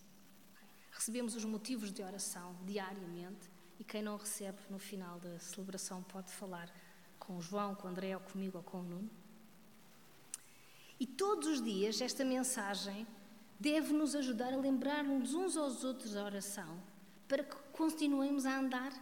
Recebemos 0.91 1.35
os 1.35 1.47
motivos 1.47 1.91
de 1.91 2.03
oração 2.03 2.55
diariamente 2.67 3.51
e 3.79 3.85
quem 3.85 4.03
não 4.03 4.19
recebe 4.19 4.59
no 4.69 4.79
final 4.79 5.19
da 5.19 5.39
celebração 5.39 6.03
pode 6.03 6.31
falar 6.31 6.71
com 7.19 7.39
o 7.39 7.41
João, 7.41 7.75
com 7.75 7.89
o 7.89 7.91
André, 7.91 8.15
ou 8.15 8.21
comigo 8.21 8.59
ou 8.59 8.63
com 8.63 8.81
o 8.81 8.83
Nuno. 8.83 9.11
E 11.01 11.07
todos 11.07 11.49
os 11.49 11.63
dias 11.63 12.03
esta 12.03 12.23
mensagem 12.23 13.07
deve 13.59 13.95
nos 13.95 14.15
ajudar 14.15 14.53
a 14.53 14.59
lembrar-nos 14.59 15.33
uns 15.33 15.57
aos 15.57 15.85
outros 15.85 16.13
da 16.13 16.23
oração 16.23 16.79
para 17.27 17.43
que 17.43 17.57
continuemos 17.73 18.45
a 18.45 18.59
andar 18.59 18.93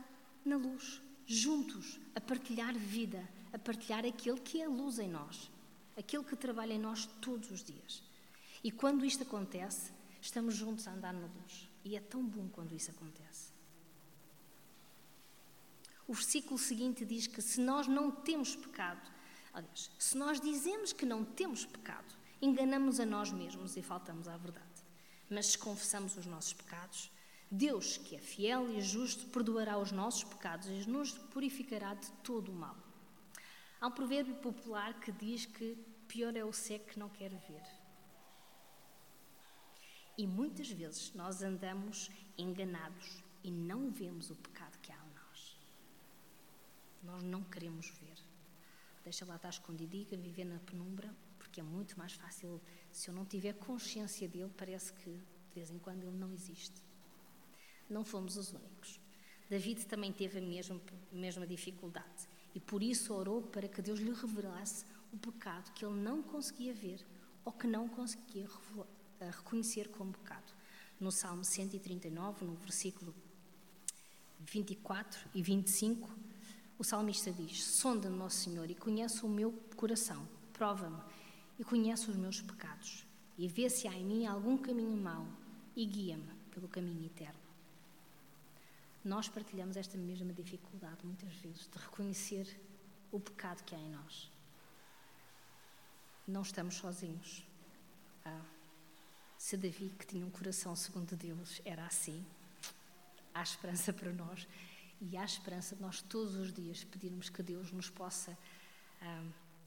na 0.45 0.57
luz, 0.57 1.03
juntos, 1.27 1.99
a 2.15 2.21
partilhar 2.21 2.79
vida, 2.79 3.29
a 3.53 3.59
partilhar 3.59 4.07
aquele 4.07 4.39
que 4.39 4.61
é 4.61 4.67
a 4.67 4.69
luz 4.69 5.01
em 5.01 5.09
nós, 5.09 5.51
aquele 5.97 6.25
que 6.25 6.37
trabalha 6.37 6.73
em 6.73 6.79
nós 6.79 7.07
todos 7.21 7.51
os 7.51 7.63
dias. 7.63 8.03
E 8.63 8.71
quando 8.71 9.05
isto 9.05 9.23
acontece, 9.23 9.93
estamos 10.21 10.55
juntos 10.55 10.87
a 10.87 10.93
andar 10.93 11.13
na 11.13 11.27
luz. 11.27 11.69
E 11.85 11.97
é 11.97 12.01
tão 12.01 12.25
bom 12.25 12.49
quando 12.49 12.75
isso 12.75 12.91
acontece. 12.91 13.53
O 16.07 16.15
versículo 16.15 16.59
seguinte 16.59 17.05
diz 17.05 17.27
que 17.27 17.41
se 17.41 17.61
nós 17.61 17.87
não 17.87 18.11
temos 18.11 18.55
pecado, 18.55 19.11
aliás, 19.53 19.91
se 19.99 20.17
nós 20.17 20.41
dizemos 20.41 20.93
que 20.93 21.07
não 21.07 21.25
temos 21.25 21.65
pecado, 21.65 22.15
enganamos 22.41 23.01
a 23.01 23.07
nós 23.07 23.33
mesmos 23.33 23.77
e 23.77 23.83
faltamos 23.83 24.29
à 24.29 24.37
verdade. 24.37 24.67
Mas 25.31 25.47
se 25.47 25.59
confessamos 25.59 26.17
os 26.17 26.27
nossos 26.27 26.53
pecados, 26.53 27.11
Deus, 27.51 27.97
que 27.99 28.17
é 28.17 28.19
fiel 28.19 28.71
e 28.71 28.81
justo, 28.81 29.27
perdoará 29.27 29.79
os 29.79 29.93
nossos 29.93 30.25
pecados 30.25 30.69
e 30.69 30.89
nos 30.89 31.13
purificará 31.13 31.95
de 31.95 32.11
todo 32.25 32.51
o 32.51 32.55
mal. 32.55 32.77
Há 33.83 33.89
um 33.89 33.91
provérbio 33.91 34.37
popular 34.37 35.01
que 35.01 35.11
diz 35.11 35.45
que 35.45 35.77
pior 36.07 36.37
é 36.37 36.45
o 36.45 36.53
cego 36.53 36.85
que 36.85 37.01
não 37.01 37.09
quer 37.09 37.31
ver. 37.31 37.65
E 40.17 40.25
muitas 40.25 40.71
vezes 40.71 41.13
nós 41.15 41.43
andamos 41.43 42.09
enganados 42.39 43.25
e 43.43 43.51
não 43.51 43.91
vemos 43.91 44.31
o 44.31 44.37
pecado 44.37 44.79
que 44.79 44.93
há 44.93 44.95
em 44.95 45.15
nós. 45.17 45.59
Nós 47.03 47.25
não 47.25 47.43
queremos 47.43 47.89
ver. 47.89 48.17
Deixa 49.03 49.25
lá 49.25 49.35
estar 49.35 49.49
escondidinho, 49.49 50.07
viver 50.17 50.45
na 50.45 50.61
penumbra, 50.61 51.13
porque 51.37 51.59
é 51.59 51.65
muito 51.65 51.99
mais 51.99 52.13
fácil. 52.13 52.61
Se 52.93 53.11
eu 53.11 53.15
não 53.15 53.27
tiver 53.27 53.55
consciência 53.55 54.29
dele, 54.29 54.53
parece 54.57 54.93
que 54.93 55.11
de 55.11 55.55
vez 55.57 55.73
em 55.73 55.81
quando 55.81 56.05
ele 56.05 56.17
não 56.17 56.33
existe. 56.33 56.81
Não 57.91 58.05
fomos 58.05 58.37
os 58.37 58.53
únicos. 58.53 59.01
David 59.51 59.87
também 59.87 60.13
teve 60.13 60.39
a 60.39 60.41
mesma, 60.41 60.81
a 61.11 61.17
mesma 61.17 61.45
dificuldade 61.45 62.31
e 62.55 62.61
por 62.61 62.83
isso 62.83 63.15
orou 63.15 63.43
para 63.43 63.69
que 63.69 63.83
Deus 63.83 64.01
lhe 64.01 64.13
revelasse 64.13 64.85
o 65.13 65.19
pecado 65.19 65.73
que 65.73 65.85
ele 65.85 66.01
não 66.01 66.23
conseguia 66.23 66.73
ver 66.73 67.05
ou 67.45 67.53
que 67.53 67.67
não 67.67 67.89
conseguia 67.89 68.49
reconhecer 69.21 69.89
como 69.89 70.13
pecado. 70.13 70.53
No 71.01 71.11
Salmo 71.11 71.45
139, 71.45 72.45
no 72.45 72.55
versículo 72.55 73.15
24 74.41 75.21
e 75.35 75.43
25, 75.43 76.09
o 76.79 76.85
salmista 76.85 77.33
diz: 77.33 77.65
Sonda-me, 77.65 78.21
ó 78.21 78.29
Senhor, 78.29 78.71
e 78.71 78.75
conhece 78.75 79.25
o 79.25 79.29
meu 79.29 79.53
coração, 79.77 80.27
prova-me 80.53 81.01
e 81.59 81.65
conhece 81.65 82.11
os 82.11 82.17
meus 82.17 82.41
pecados, 82.41 83.07
e 83.37 83.47
vê 83.49 83.69
se 83.69 83.87
há 83.87 83.95
em 83.95 84.05
mim 84.05 84.27
algum 84.27 84.57
caminho 84.57 84.97
mau, 84.97 85.27
e 85.77 85.85
guia-me 85.85 86.33
pelo 86.51 86.69
caminho 86.69 87.07
eterno. 87.07 87.42
Nós 89.05 89.29
partilhamos 89.29 89.77
esta 89.77 89.99
mesma 89.99 90.33
dificuldade, 90.33 91.05
muitas 91.05 91.35
vezes, 91.37 91.69
de 91.69 91.79
reconhecer 91.79 92.47
o 93.11 93.19
pecado 93.19 93.65
que 93.65 93.75
há 93.75 93.79
em 93.79 93.91
nós. 93.91 94.31
Não 96.27 96.43
estamos 96.43 96.77
sozinhos. 96.77 97.45
Ah, 98.25 98.45
se 99.37 99.57
Davi, 99.57 99.93
que 99.99 100.07
tinha 100.07 100.25
um 100.25 100.31
coração 100.31 100.77
segundo 100.77 101.17
Deus, 101.17 101.61
era 101.65 101.85
assim, 101.85 102.25
há 103.35 103.43
esperança 103.43 103.93
para 103.93 104.13
nós 104.13 104.47
e 105.01 105.17
há 105.17 105.25
esperança 105.25 105.75
de 105.75 105.83
nós 105.83 106.01
todos 106.01 106.37
os 106.37 106.53
dias 106.53 106.85
pedirmos 106.85 107.29
que 107.29 107.43
Deus 107.43 107.73
nos 107.73 107.91
possa 107.91 108.39
ah, 109.01 109.25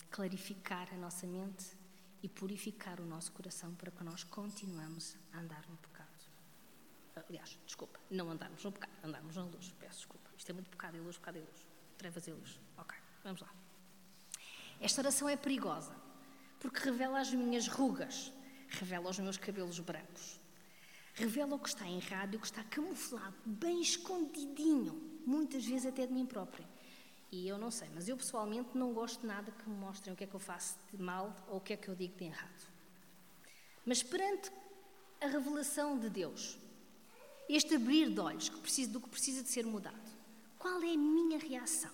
clarificar 0.09 0.87
a 0.93 0.97
nossa 0.97 1.27
mente 1.27 1.75
e 2.23 2.29
purificar 2.29 3.01
o 3.01 3.05
nosso 3.05 3.31
coração 3.33 3.75
para 3.75 3.91
que 3.91 4.03
nós 4.03 4.23
continuemos 4.23 5.17
a 5.33 5.39
andar 5.39 5.63
no 5.69 5.75
pecado. 5.77 5.94
Aliás, 7.15 7.57
desculpa, 7.65 7.99
não 8.09 8.29
andarmos 8.29 8.63
no 8.63 8.71
pecado, 8.71 8.91
andarmos 9.03 9.35
na 9.35 9.43
luz. 9.43 9.73
Peço 9.79 9.97
desculpa. 9.97 10.29
Isto 10.37 10.49
é 10.49 10.53
muito 10.53 10.69
pecado 10.69 10.97
e 10.97 10.99
luz, 10.99 11.17
pecado 11.17 11.37
e 11.37 11.41
luz. 11.41 11.67
Trevas 11.97 12.27
e 12.27 12.31
luz. 12.31 12.59
Ok, 12.77 12.97
vamos 13.23 13.41
lá. 13.41 13.49
Esta 14.81 15.01
oração 15.01 15.29
é 15.29 15.37
perigosa 15.37 15.95
porque 16.59 16.79
revela 16.79 17.19
as 17.19 17.31
minhas 17.33 17.67
rugas, 17.67 18.33
revela 18.69 19.09
os 19.09 19.19
meus 19.19 19.37
cabelos 19.37 19.79
brancos, 19.79 20.39
revela 21.13 21.55
o 21.55 21.59
que 21.59 21.69
está 21.69 21.87
errado 21.89 22.33
e 22.33 22.37
o 22.37 22.39
que 22.39 22.47
está 22.47 22.63
camuflado, 22.63 23.35
bem 23.45 23.81
escondidinho, 23.81 25.21
muitas 25.25 25.65
vezes 25.65 25.85
até 25.85 26.05
de 26.07 26.13
mim 26.13 26.25
própria. 26.25 26.67
E 27.31 27.47
eu 27.47 27.57
não 27.57 27.69
sei, 27.69 27.89
mas 27.93 28.07
eu 28.07 28.17
pessoalmente 28.17 28.77
não 28.77 28.93
gosto 28.93 29.21
de 29.21 29.27
nada 29.27 29.51
que 29.51 29.69
me 29.69 29.75
mostrem 29.75 30.13
o 30.13 30.17
que 30.17 30.23
é 30.23 30.27
que 30.27 30.35
eu 30.35 30.39
faço 30.39 30.77
de 30.91 31.01
mal 31.01 31.35
ou 31.47 31.57
o 31.57 31.61
que 31.61 31.73
é 31.73 31.77
que 31.77 31.87
eu 31.87 31.95
digo 31.95 32.15
de 32.17 32.25
errado. 32.25 32.67
Mas 33.85 34.01
perante 34.01 34.51
a 35.21 35.27
revelação 35.27 35.99
de 35.99 36.09
Deus, 36.09 36.57
este 37.47 37.75
abrir 37.75 38.09
de 38.09 38.19
olhos 38.19 38.49
que 38.49 38.59
precisa, 38.59 38.91
do 38.91 38.99
que 38.99 39.09
precisa 39.09 39.43
de 39.43 39.49
ser 39.49 39.65
mudado, 39.65 40.11
qual 40.57 40.81
é 40.81 40.93
a 40.93 40.97
minha 40.97 41.37
reação? 41.37 41.93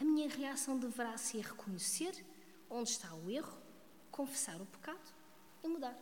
A 0.00 0.04
minha 0.04 0.28
reação 0.28 0.78
deverá 0.78 1.16
ser 1.16 1.42
reconhecer 1.42 2.24
onde 2.68 2.90
está 2.90 3.14
o 3.14 3.30
erro, 3.30 3.58
confessar 4.10 4.60
o 4.60 4.66
pecado 4.66 5.14
e 5.62 5.68
mudar. 5.68 5.98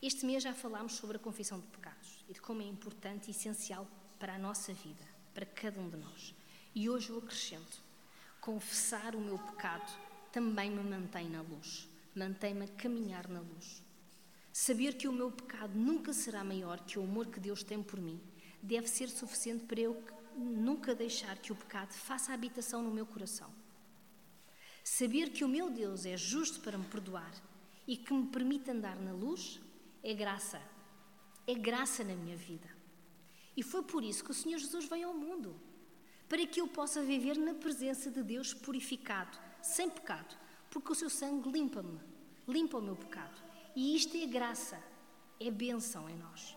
Este 0.00 0.26
mês 0.26 0.42
já 0.42 0.52
falámos 0.52 0.94
sobre 0.94 1.16
a 1.16 1.20
confissão 1.20 1.60
de 1.60 1.66
pecados 1.68 2.24
e 2.28 2.32
de 2.32 2.40
como 2.40 2.60
é 2.60 2.64
importante 2.64 3.28
e 3.28 3.30
essencial 3.30 3.86
para 4.18 4.34
a 4.34 4.38
nossa 4.38 4.72
vida, 4.72 5.04
para 5.32 5.46
cada 5.46 5.80
um 5.80 5.88
de 5.88 5.96
nós. 5.96 6.34
E 6.74 6.88
hoje 6.88 7.10
eu 7.10 7.18
acrescento: 7.18 7.82
confessar 8.40 9.14
o 9.14 9.20
meu 9.20 9.38
pecado 9.38 9.92
também 10.32 10.70
me 10.70 10.82
mantém 10.82 11.28
na 11.28 11.42
luz, 11.42 11.88
mantém-me 12.14 12.64
a 12.64 12.68
caminhar 12.68 13.28
na 13.28 13.40
luz. 13.40 13.81
Saber 14.62 14.94
que 14.94 15.08
o 15.08 15.12
meu 15.12 15.28
pecado 15.28 15.76
nunca 15.76 16.12
será 16.12 16.44
maior 16.44 16.78
que 16.84 16.96
o 16.96 17.02
amor 17.02 17.26
que 17.26 17.40
Deus 17.40 17.64
tem 17.64 17.82
por 17.82 18.00
mim 18.00 18.20
deve 18.62 18.86
ser 18.86 19.08
suficiente 19.08 19.64
para 19.64 19.80
eu 19.80 20.00
nunca 20.36 20.94
deixar 20.94 21.36
que 21.36 21.50
o 21.50 21.56
pecado 21.56 21.92
faça 21.92 22.32
habitação 22.32 22.80
no 22.80 22.94
meu 22.94 23.04
coração. 23.04 23.50
Saber 24.84 25.30
que 25.30 25.42
o 25.42 25.48
meu 25.48 25.68
Deus 25.68 26.06
é 26.06 26.16
justo 26.16 26.60
para 26.60 26.78
me 26.78 26.84
perdoar 26.84 27.34
e 27.88 27.96
que 27.96 28.14
me 28.14 28.28
permite 28.28 28.70
andar 28.70 28.94
na 29.00 29.12
luz 29.12 29.60
é 30.00 30.14
graça. 30.14 30.62
É 31.44 31.54
graça 31.54 32.04
na 32.04 32.14
minha 32.14 32.36
vida. 32.36 32.70
E 33.56 33.64
foi 33.64 33.82
por 33.82 34.04
isso 34.04 34.22
que 34.22 34.30
o 34.30 34.34
Senhor 34.42 34.58
Jesus 34.58 34.84
veio 34.84 35.08
ao 35.08 35.14
mundo 35.14 35.56
para 36.28 36.46
que 36.46 36.60
eu 36.60 36.68
possa 36.68 37.02
viver 37.02 37.36
na 37.36 37.54
presença 37.54 38.12
de 38.12 38.22
Deus 38.22 38.54
purificado, 38.54 39.36
sem 39.60 39.90
pecado, 39.90 40.38
porque 40.70 40.92
o 40.92 40.94
seu 40.94 41.10
sangue 41.10 41.50
limpa-me, 41.50 41.98
limpa 42.46 42.78
o 42.78 42.82
meu 42.82 42.94
pecado. 42.94 43.50
E 43.74 43.96
isto 43.96 44.16
é 44.16 44.26
graça, 44.26 44.82
é 45.40 45.50
bênção 45.50 46.08
em 46.08 46.16
nós. 46.16 46.56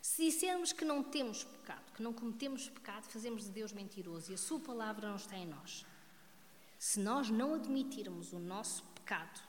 Se 0.00 0.24
dissermos 0.24 0.72
que 0.72 0.84
não 0.84 1.02
temos 1.02 1.44
pecado, 1.44 1.92
que 1.94 2.02
não 2.02 2.12
cometemos 2.12 2.68
pecado, 2.68 3.04
fazemos 3.04 3.44
de 3.44 3.50
Deus 3.50 3.72
mentiroso 3.72 4.30
e 4.30 4.34
a 4.34 4.38
Sua 4.38 4.60
palavra 4.60 5.08
não 5.08 5.16
está 5.16 5.36
em 5.36 5.46
nós. 5.46 5.86
Se 6.78 7.00
nós 7.00 7.30
não 7.30 7.54
admitirmos 7.54 8.32
o 8.32 8.38
nosso 8.38 8.82
pecado, 8.94 9.40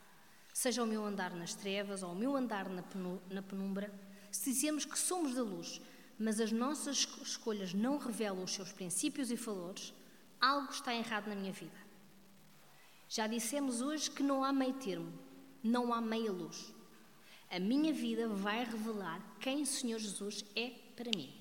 seja 0.53 0.83
o 0.83 0.87
meu 0.87 1.03
andar 1.03 1.33
nas 1.33 1.53
trevas 1.53 2.01
ou 2.01 2.11
o 2.11 2.15
meu 2.15 2.35
andar 2.35 2.69
na 2.69 3.41
penumbra, 3.41 3.93
se 4.31 4.51
dizemos 4.51 4.85
que 4.85 4.97
somos 4.97 5.33
da 5.33 5.41
luz, 5.43 5.81
mas 6.17 6.39
as 6.39 6.51
nossas 6.51 7.07
escolhas 7.21 7.73
não 7.73 7.97
revelam 7.97 8.43
os 8.43 8.53
seus 8.53 8.71
princípios 8.71 9.31
e 9.31 9.35
valores, 9.35 9.93
algo 10.39 10.71
está 10.71 10.93
errado 10.93 11.27
na 11.27 11.35
minha 11.35 11.51
vida. 11.51 11.82
Já 13.15 13.27
dissemos 13.27 13.79
hoje 13.79 14.09
que 14.09 14.23
não 14.23 14.43
há 14.43 14.51
meio 14.51 14.73
termo, 14.73 15.13
não 15.61 15.93
há 15.93 16.01
meia 16.01 16.31
luz. 16.31 16.73
A 17.47 17.59
minha 17.59 17.93
vida 17.93 18.27
vai 18.27 18.65
revelar 18.65 19.21
quem 19.39 19.61
o 19.61 19.67
Senhor 19.67 19.99
Jesus 19.99 20.43
é 20.55 20.71
para 20.95 21.11
mim. 21.15 21.31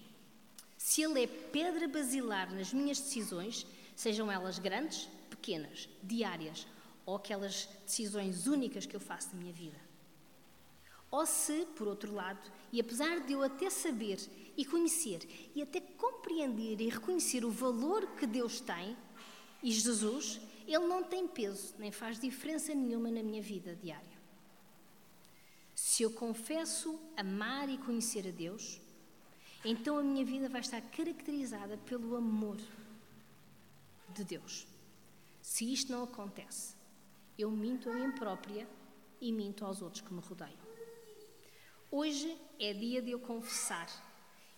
Se 0.76 1.00
Ele 1.00 1.22
é 1.22 1.26
pedra 1.26 1.88
basilar 1.88 2.54
nas 2.54 2.74
minhas 2.74 3.00
decisões, 3.00 3.66
sejam 3.96 4.30
elas 4.30 4.58
grandes, 4.58 5.08
pequenas, 5.30 5.88
diárias 6.02 6.66
ou 7.06 7.16
aquelas 7.16 7.66
decisões 7.86 8.46
únicas 8.46 8.84
que 8.84 8.94
eu 8.94 9.00
faço 9.00 9.30
na 9.34 9.40
minha 9.40 9.54
vida. 9.54 9.80
Ou 11.10 11.24
se, 11.24 11.64
por 11.74 11.88
outro 11.88 12.12
lado, 12.12 12.52
e 12.70 12.82
apesar 12.82 13.20
de 13.20 13.32
eu 13.32 13.42
até 13.42 13.70
saber 13.70 14.18
e 14.58 14.66
conhecer 14.66 15.26
e 15.54 15.62
até 15.62 15.80
compreender 15.80 16.82
e 16.82 16.90
reconhecer 16.90 17.46
o 17.46 17.50
valor 17.50 18.06
que 18.08 18.26
Deus 18.26 18.60
tem 18.60 18.94
e 19.62 19.72
Jesus, 19.72 20.38
ele 20.66 20.86
não 20.86 21.02
tem 21.02 21.26
peso, 21.26 21.74
nem 21.78 21.90
faz 21.90 22.18
diferença 22.18 22.74
nenhuma 22.74 23.10
na 23.10 23.22
minha 23.22 23.42
vida 23.42 23.74
diária. 23.74 24.20
Se 25.74 26.02
eu 26.02 26.10
confesso 26.12 26.98
amar 27.16 27.68
e 27.68 27.78
conhecer 27.78 28.26
a 28.28 28.30
Deus, 28.30 28.80
então 29.64 29.98
a 29.98 30.02
minha 30.02 30.24
vida 30.24 30.48
vai 30.48 30.60
estar 30.60 30.80
caracterizada 30.80 31.76
pelo 31.78 32.16
amor 32.16 32.58
de 34.14 34.24
Deus. 34.24 34.66
Se 35.40 35.72
isto 35.72 35.90
não 35.90 36.04
acontece, 36.04 36.74
eu 37.38 37.50
minto 37.50 37.90
a 37.90 37.94
mim 37.94 38.12
própria 38.12 38.68
e 39.20 39.32
minto 39.32 39.64
aos 39.64 39.82
outros 39.82 40.02
que 40.02 40.12
me 40.12 40.20
rodeiam. 40.20 40.72
Hoje 41.90 42.36
é 42.58 42.72
dia 42.72 43.02
de 43.02 43.10
eu 43.10 43.18
confessar 43.20 43.88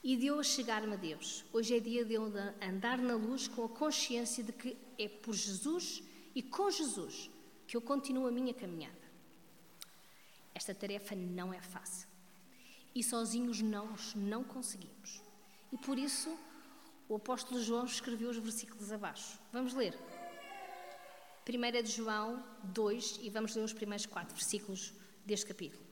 e 0.02 0.16
de 0.16 0.26
eu 0.26 0.42
chegar-me 0.42 0.92
a 0.92 0.96
Deus. 0.96 1.44
Hoje 1.52 1.76
é 1.76 1.80
dia 1.80 2.04
de 2.04 2.14
eu 2.14 2.24
andar 2.60 2.98
na 2.98 3.14
luz 3.14 3.48
com 3.48 3.64
a 3.64 3.68
consciência 3.68 4.44
de 4.44 4.52
que 4.52 4.76
é 4.98 5.08
por 5.08 5.34
Jesus 5.34 6.02
e 6.34 6.42
com 6.42 6.70
Jesus 6.70 7.30
que 7.66 7.76
eu 7.76 7.80
continuo 7.80 8.26
a 8.26 8.32
minha 8.32 8.54
caminhada. 8.54 9.04
Esta 10.54 10.74
tarefa 10.74 11.14
não 11.14 11.52
é 11.52 11.60
fácil 11.60 12.08
e 12.94 13.02
sozinhos 13.02 13.60
nós 13.60 14.14
não 14.14 14.44
conseguimos. 14.44 15.20
E 15.72 15.76
por 15.76 15.98
isso 15.98 16.38
o 17.08 17.16
apóstolo 17.16 17.60
João 17.60 17.84
escreveu 17.84 18.30
os 18.30 18.36
versículos 18.36 18.92
abaixo. 18.92 19.38
Vamos 19.52 19.74
ler. 19.74 19.98
1 21.46 21.82
de 21.82 21.90
João 21.90 22.42
2 22.62 23.18
e 23.22 23.28
vamos 23.28 23.54
ler 23.54 23.64
os 23.64 23.72
primeiros 23.72 24.06
quatro 24.06 24.34
versículos 24.34 24.94
deste 25.26 25.46
capítulo. 25.46 25.82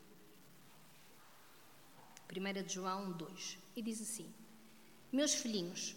1 2.35 2.63
de 2.63 2.73
João 2.73 3.13
2 3.13 3.59
e 3.77 3.83
diz 3.83 4.01
assim: 4.01 4.33
Meus 5.13 5.35
filhinhos, 5.35 5.95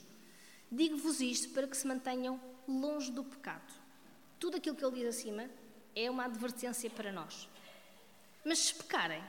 digo-vos 0.69 1.21
isto 1.21 1.53
para 1.53 1.67
que 1.67 1.77
se 1.77 1.87
mantenham 1.87 2.41
longe 2.67 3.11
do 3.11 3.23
pecado. 3.23 3.73
Tudo 4.39 4.57
aquilo 4.57 4.75
que 4.75 4.83
ele 4.83 4.95
diz 4.95 5.17
acima 5.17 5.49
é 5.95 6.09
uma 6.09 6.25
advertência 6.25 6.89
para 6.89 7.11
nós. 7.11 7.49
Mas 8.43 8.59
se 8.59 8.75
pecarem, 8.75 9.23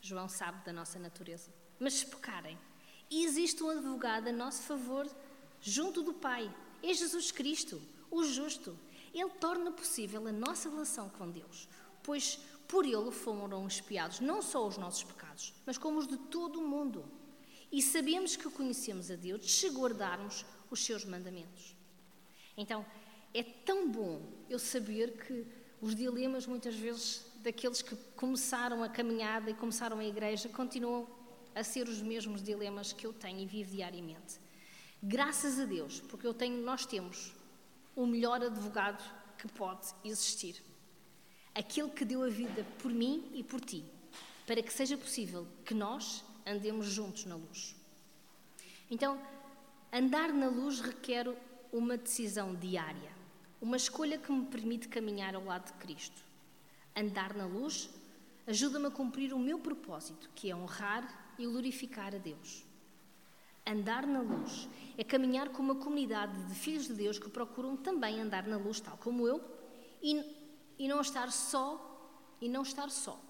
João 0.00 0.28
sabe 0.28 0.64
da 0.64 0.72
nossa 0.72 0.98
natureza, 0.98 1.50
mas 1.78 1.94
se 1.94 2.06
pecarem, 2.06 2.58
existe 3.10 3.62
um 3.62 3.70
advogado 3.70 4.28
a 4.28 4.32
nosso 4.32 4.62
favor 4.62 5.08
junto 5.60 6.02
do 6.02 6.12
Pai, 6.12 6.52
é 6.82 6.92
Jesus 6.92 7.30
Cristo, 7.30 7.80
o 8.10 8.24
justo. 8.24 8.78
Ele 9.14 9.30
torna 9.30 9.70
possível 9.70 10.26
a 10.26 10.32
nossa 10.32 10.68
relação 10.68 11.08
com 11.10 11.30
Deus, 11.30 11.68
pois 12.02 12.38
por 12.66 12.84
Ele 12.84 13.10
foram 13.10 13.66
expiados 13.66 14.20
não 14.20 14.40
só 14.40 14.66
os 14.66 14.78
nossos 14.78 15.04
pecados, 15.04 15.52
mas 15.66 15.76
como 15.76 15.98
os 15.98 16.06
de 16.06 16.16
todo 16.16 16.60
o 16.60 16.66
mundo. 16.66 17.04
E 17.70 17.82
sabemos 17.82 18.36
que 18.36 18.50
conhecemos 18.50 19.10
a 19.10 19.14
Deus 19.14 19.50
se 19.50 19.68
guardarmos 19.68 20.44
os 20.72 20.84
seus 20.84 21.04
mandamentos. 21.04 21.76
Então, 22.56 22.84
é 23.34 23.42
tão 23.42 23.90
bom 23.90 24.22
eu 24.48 24.58
saber 24.58 25.12
que 25.24 25.46
os 25.80 25.94
dilemas, 25.94 26.46
muitas 26.46 26.74
vezes, 26.74 27.26
daqueles 27.36 27.82
que 27.82 27.96
começaram 28.16 28.82
a 28.82 28.88
caminhada 28.88 29.50
e 29.50 29.54
começaram 29.54 29.98
a 29.98 30.04
igreja, 30.04 30.48
continuam 30.48 31.08
a 31.54 31.64
ser 31.64 31.88
os 31.88 32.00
mesmos 32.00 32.42
dilemas 32.42 32.92
que 32.92 33.06
eu 33.06 33.12
tenho 33.12 33.40
e 33.40 33.46
vivo 33.46 33.74
diariamente. 33.74 34.40
Graças 35.02 35.58
a 35.58 35.64
Deus, 35.64 36.00
porque 36.00 36.26
eu 36.26 36.32
tenho, 36.32 36.62
nós 36.62 36.86
temos 36.86 37.32
o 37.96 38.06
melhor 38.06 38.42
advogado 38.42 39.02
que 39.36 39.48
pode 39.48 39.88
existir. 40.04 40.62
Aquele 41.54 41.90
que 41.90 42.04
deu 42.04 42.22
a 42.22 42.28
vida 42.28 42.64
por 42.78 42.90
mim 42.90 43.30
e 43.34 43.42
por 43.42 43.60
ti, 43.60 43.84
para 44.46 44.62
que 44.62 44.72
seja 44.72 44.96
possível 44.96 45.46
que 45.64 45.74
nós 45.74 46.24
andemos 46.46 46.86
juntos 46.86 47.24
na 47.24 47.34
luz. 47.34 47.74
Então, 48.90 49.20
andar 49.92 50.32
na 50.32 50.48
luz 50.48 50.80
requer 50.80 51.26
uma 51.70 51.98
decisão 51.98 52.54
diária, 52.54 53.12
uma 53.60 53.76
escolha 53.76 54.16
que 54.16 54.32
me 54.32 54.46
permite 54.46 54.88
caminhar 54.88 55.34
ao 55.34 55.44
lado 55.44 55.66
de 55.66 55.74
Cristo. 55.74 56.24
Andar 56.96 57.34
na 57.34 57.44
luz 57.44 57.90
ajuda-me 58.46 58.86
a 58.86 58.90
cumprir 58.90 59.34
o 59.34 59.38
meu 59.38 59.58
propósito, 59.58 60.30
que 60.34 60.50
é 60.50 60.56
honrar 60.56 61.34
e 61.38 61.44
glorificar 61.44 62.14
a 62.14 62.18
Deus. 62.18 62.64
Andar 63.66 64.06
na 64.06 64.22
luz 64.22 64.66
é 64.96 65.04
caminhar 65.04 65.50
com 65.50 65.62
uma 65.62 65.74
comunidade 65.74 66.42
de 66.44 66.54
filhos 66.54 66.88
de 66.88 66.94
Deus 66.94 67.18
que 67.18 67.28
procuram 67.28 67.76
também 67.76 68.18
andar 68.18 68.46
na 68.46 68.56
luz, 68.56 68.80
tal 68.80 68.96
como 68.96 69.28
eu, 69.28 69.44
e, 70.02 70.24
e 70.78 70.88
não 70.88 71.02
estar 71.02 71.30
só, 71.30 72.34
e 72.40 72.48
não 72.48 72.62
estar 72.62 72.90
só, 72.90 73.20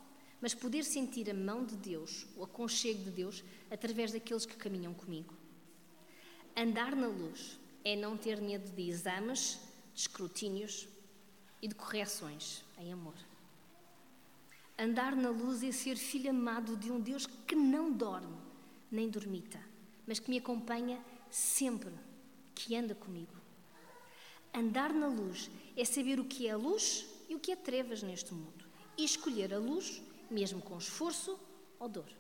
mas 0.41 0.55
poder 0.55 0.85
sentir 0.85 1.29
a 1.29 1.35
mão 1.35 1.65
de 1.65 1.77
Deus, 1.77 2.25
o 2.37 2.45
aconchego 2.45 3.03
de 3.03 3.11
Deus, 3.11 3.45
através 3.69 4.13
daqueles 4.13 4.47
que 4.47 4.57
caminham 4.57 4.95
comigo. 4.95 5.42
Andar 6.55 6.95
na 6.95 7.07
luz 7.07 7.59
é 7.83 7.97
não 7.97 8.15
ter 8.15 8.39
medo 8.41 8.71
de 8.73 8.83
exames, 8.89 9.59
de 9.95 10.01
escrutínios 10.01 10.87
e 11.63 11.69
de 11.69 11.75
correções 11.75 12.63
em 12.79 12.93
amor. 12.93 13.15
Andar 14.79 15.17
na 15.17 15.31
luz 15.31 15.63
é 15.63 15.73
ser 15.73 15.97
filho 15.97 16.29
amado 16.29 16.77
de 16.77 16.93
um 16.93 17.01
Deus 17.01 17.27
que 17.27 17.55
não 17.55 17.91
dorme 17.91 18.37
nem 18.91 19.09
dormita, 19.09 19.59
mas 20.07 20.19
que 20.19 20.29
me 20.29 20.37
acompanha 20.37 21.03
sempre, 21.31 21.91
que 22.55 22.77
anda 22.77 22.95
comigo. 22.95 23.33
Andar 24.53 24.93
na 24.93 25.07
luz 25.07 25.51
é 25.75 25.87
saber 25.87 26.21
o 26.21 26.27
que 26.27 26.47
é 26.47 26.55
luz 26.55 27.07
e 27.31 27.35
o 27.35 27.41
que 27.41 27.53
é 27.53 27.57
trevas 27.57 28.03
neste 28.03 28.35
mundo 28.35 28.67
e 28.99 29.05
escolher 29.05 29.55
a 29.55 29.59
luz, 29.59 30.03
mesmo 30.31 30.61
com 30.61 30.77
esforço 30.77 31.41
ou 31.81 31.89
dor. 31.89 32.13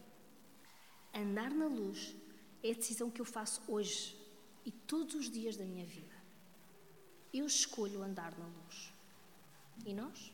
Andar 1.12 1.50
na 1.50 1.66
luz 1.66 2.14
é 2.62 2.70
a 2.70 2.74
decisão 2.74 3.10
que 3.10 3.20
eu 3.20 3.26
faço 3.26 3.60
hoje 3.68 4.21
e 4.64 4.70
todos 4.70 5.14
os 5.14 5.30
dias 5.30 5.56
da 5.56 5.64
minha 5.64 5.86
vida. 5.86 6.14
Eu 7.32 7.46
escolho 7.46 8.02
andar 8.02 8.36
na 8.38 8.46
luz. 8.46 8.92
E 9.84 9.94
nós? 9.94 10.32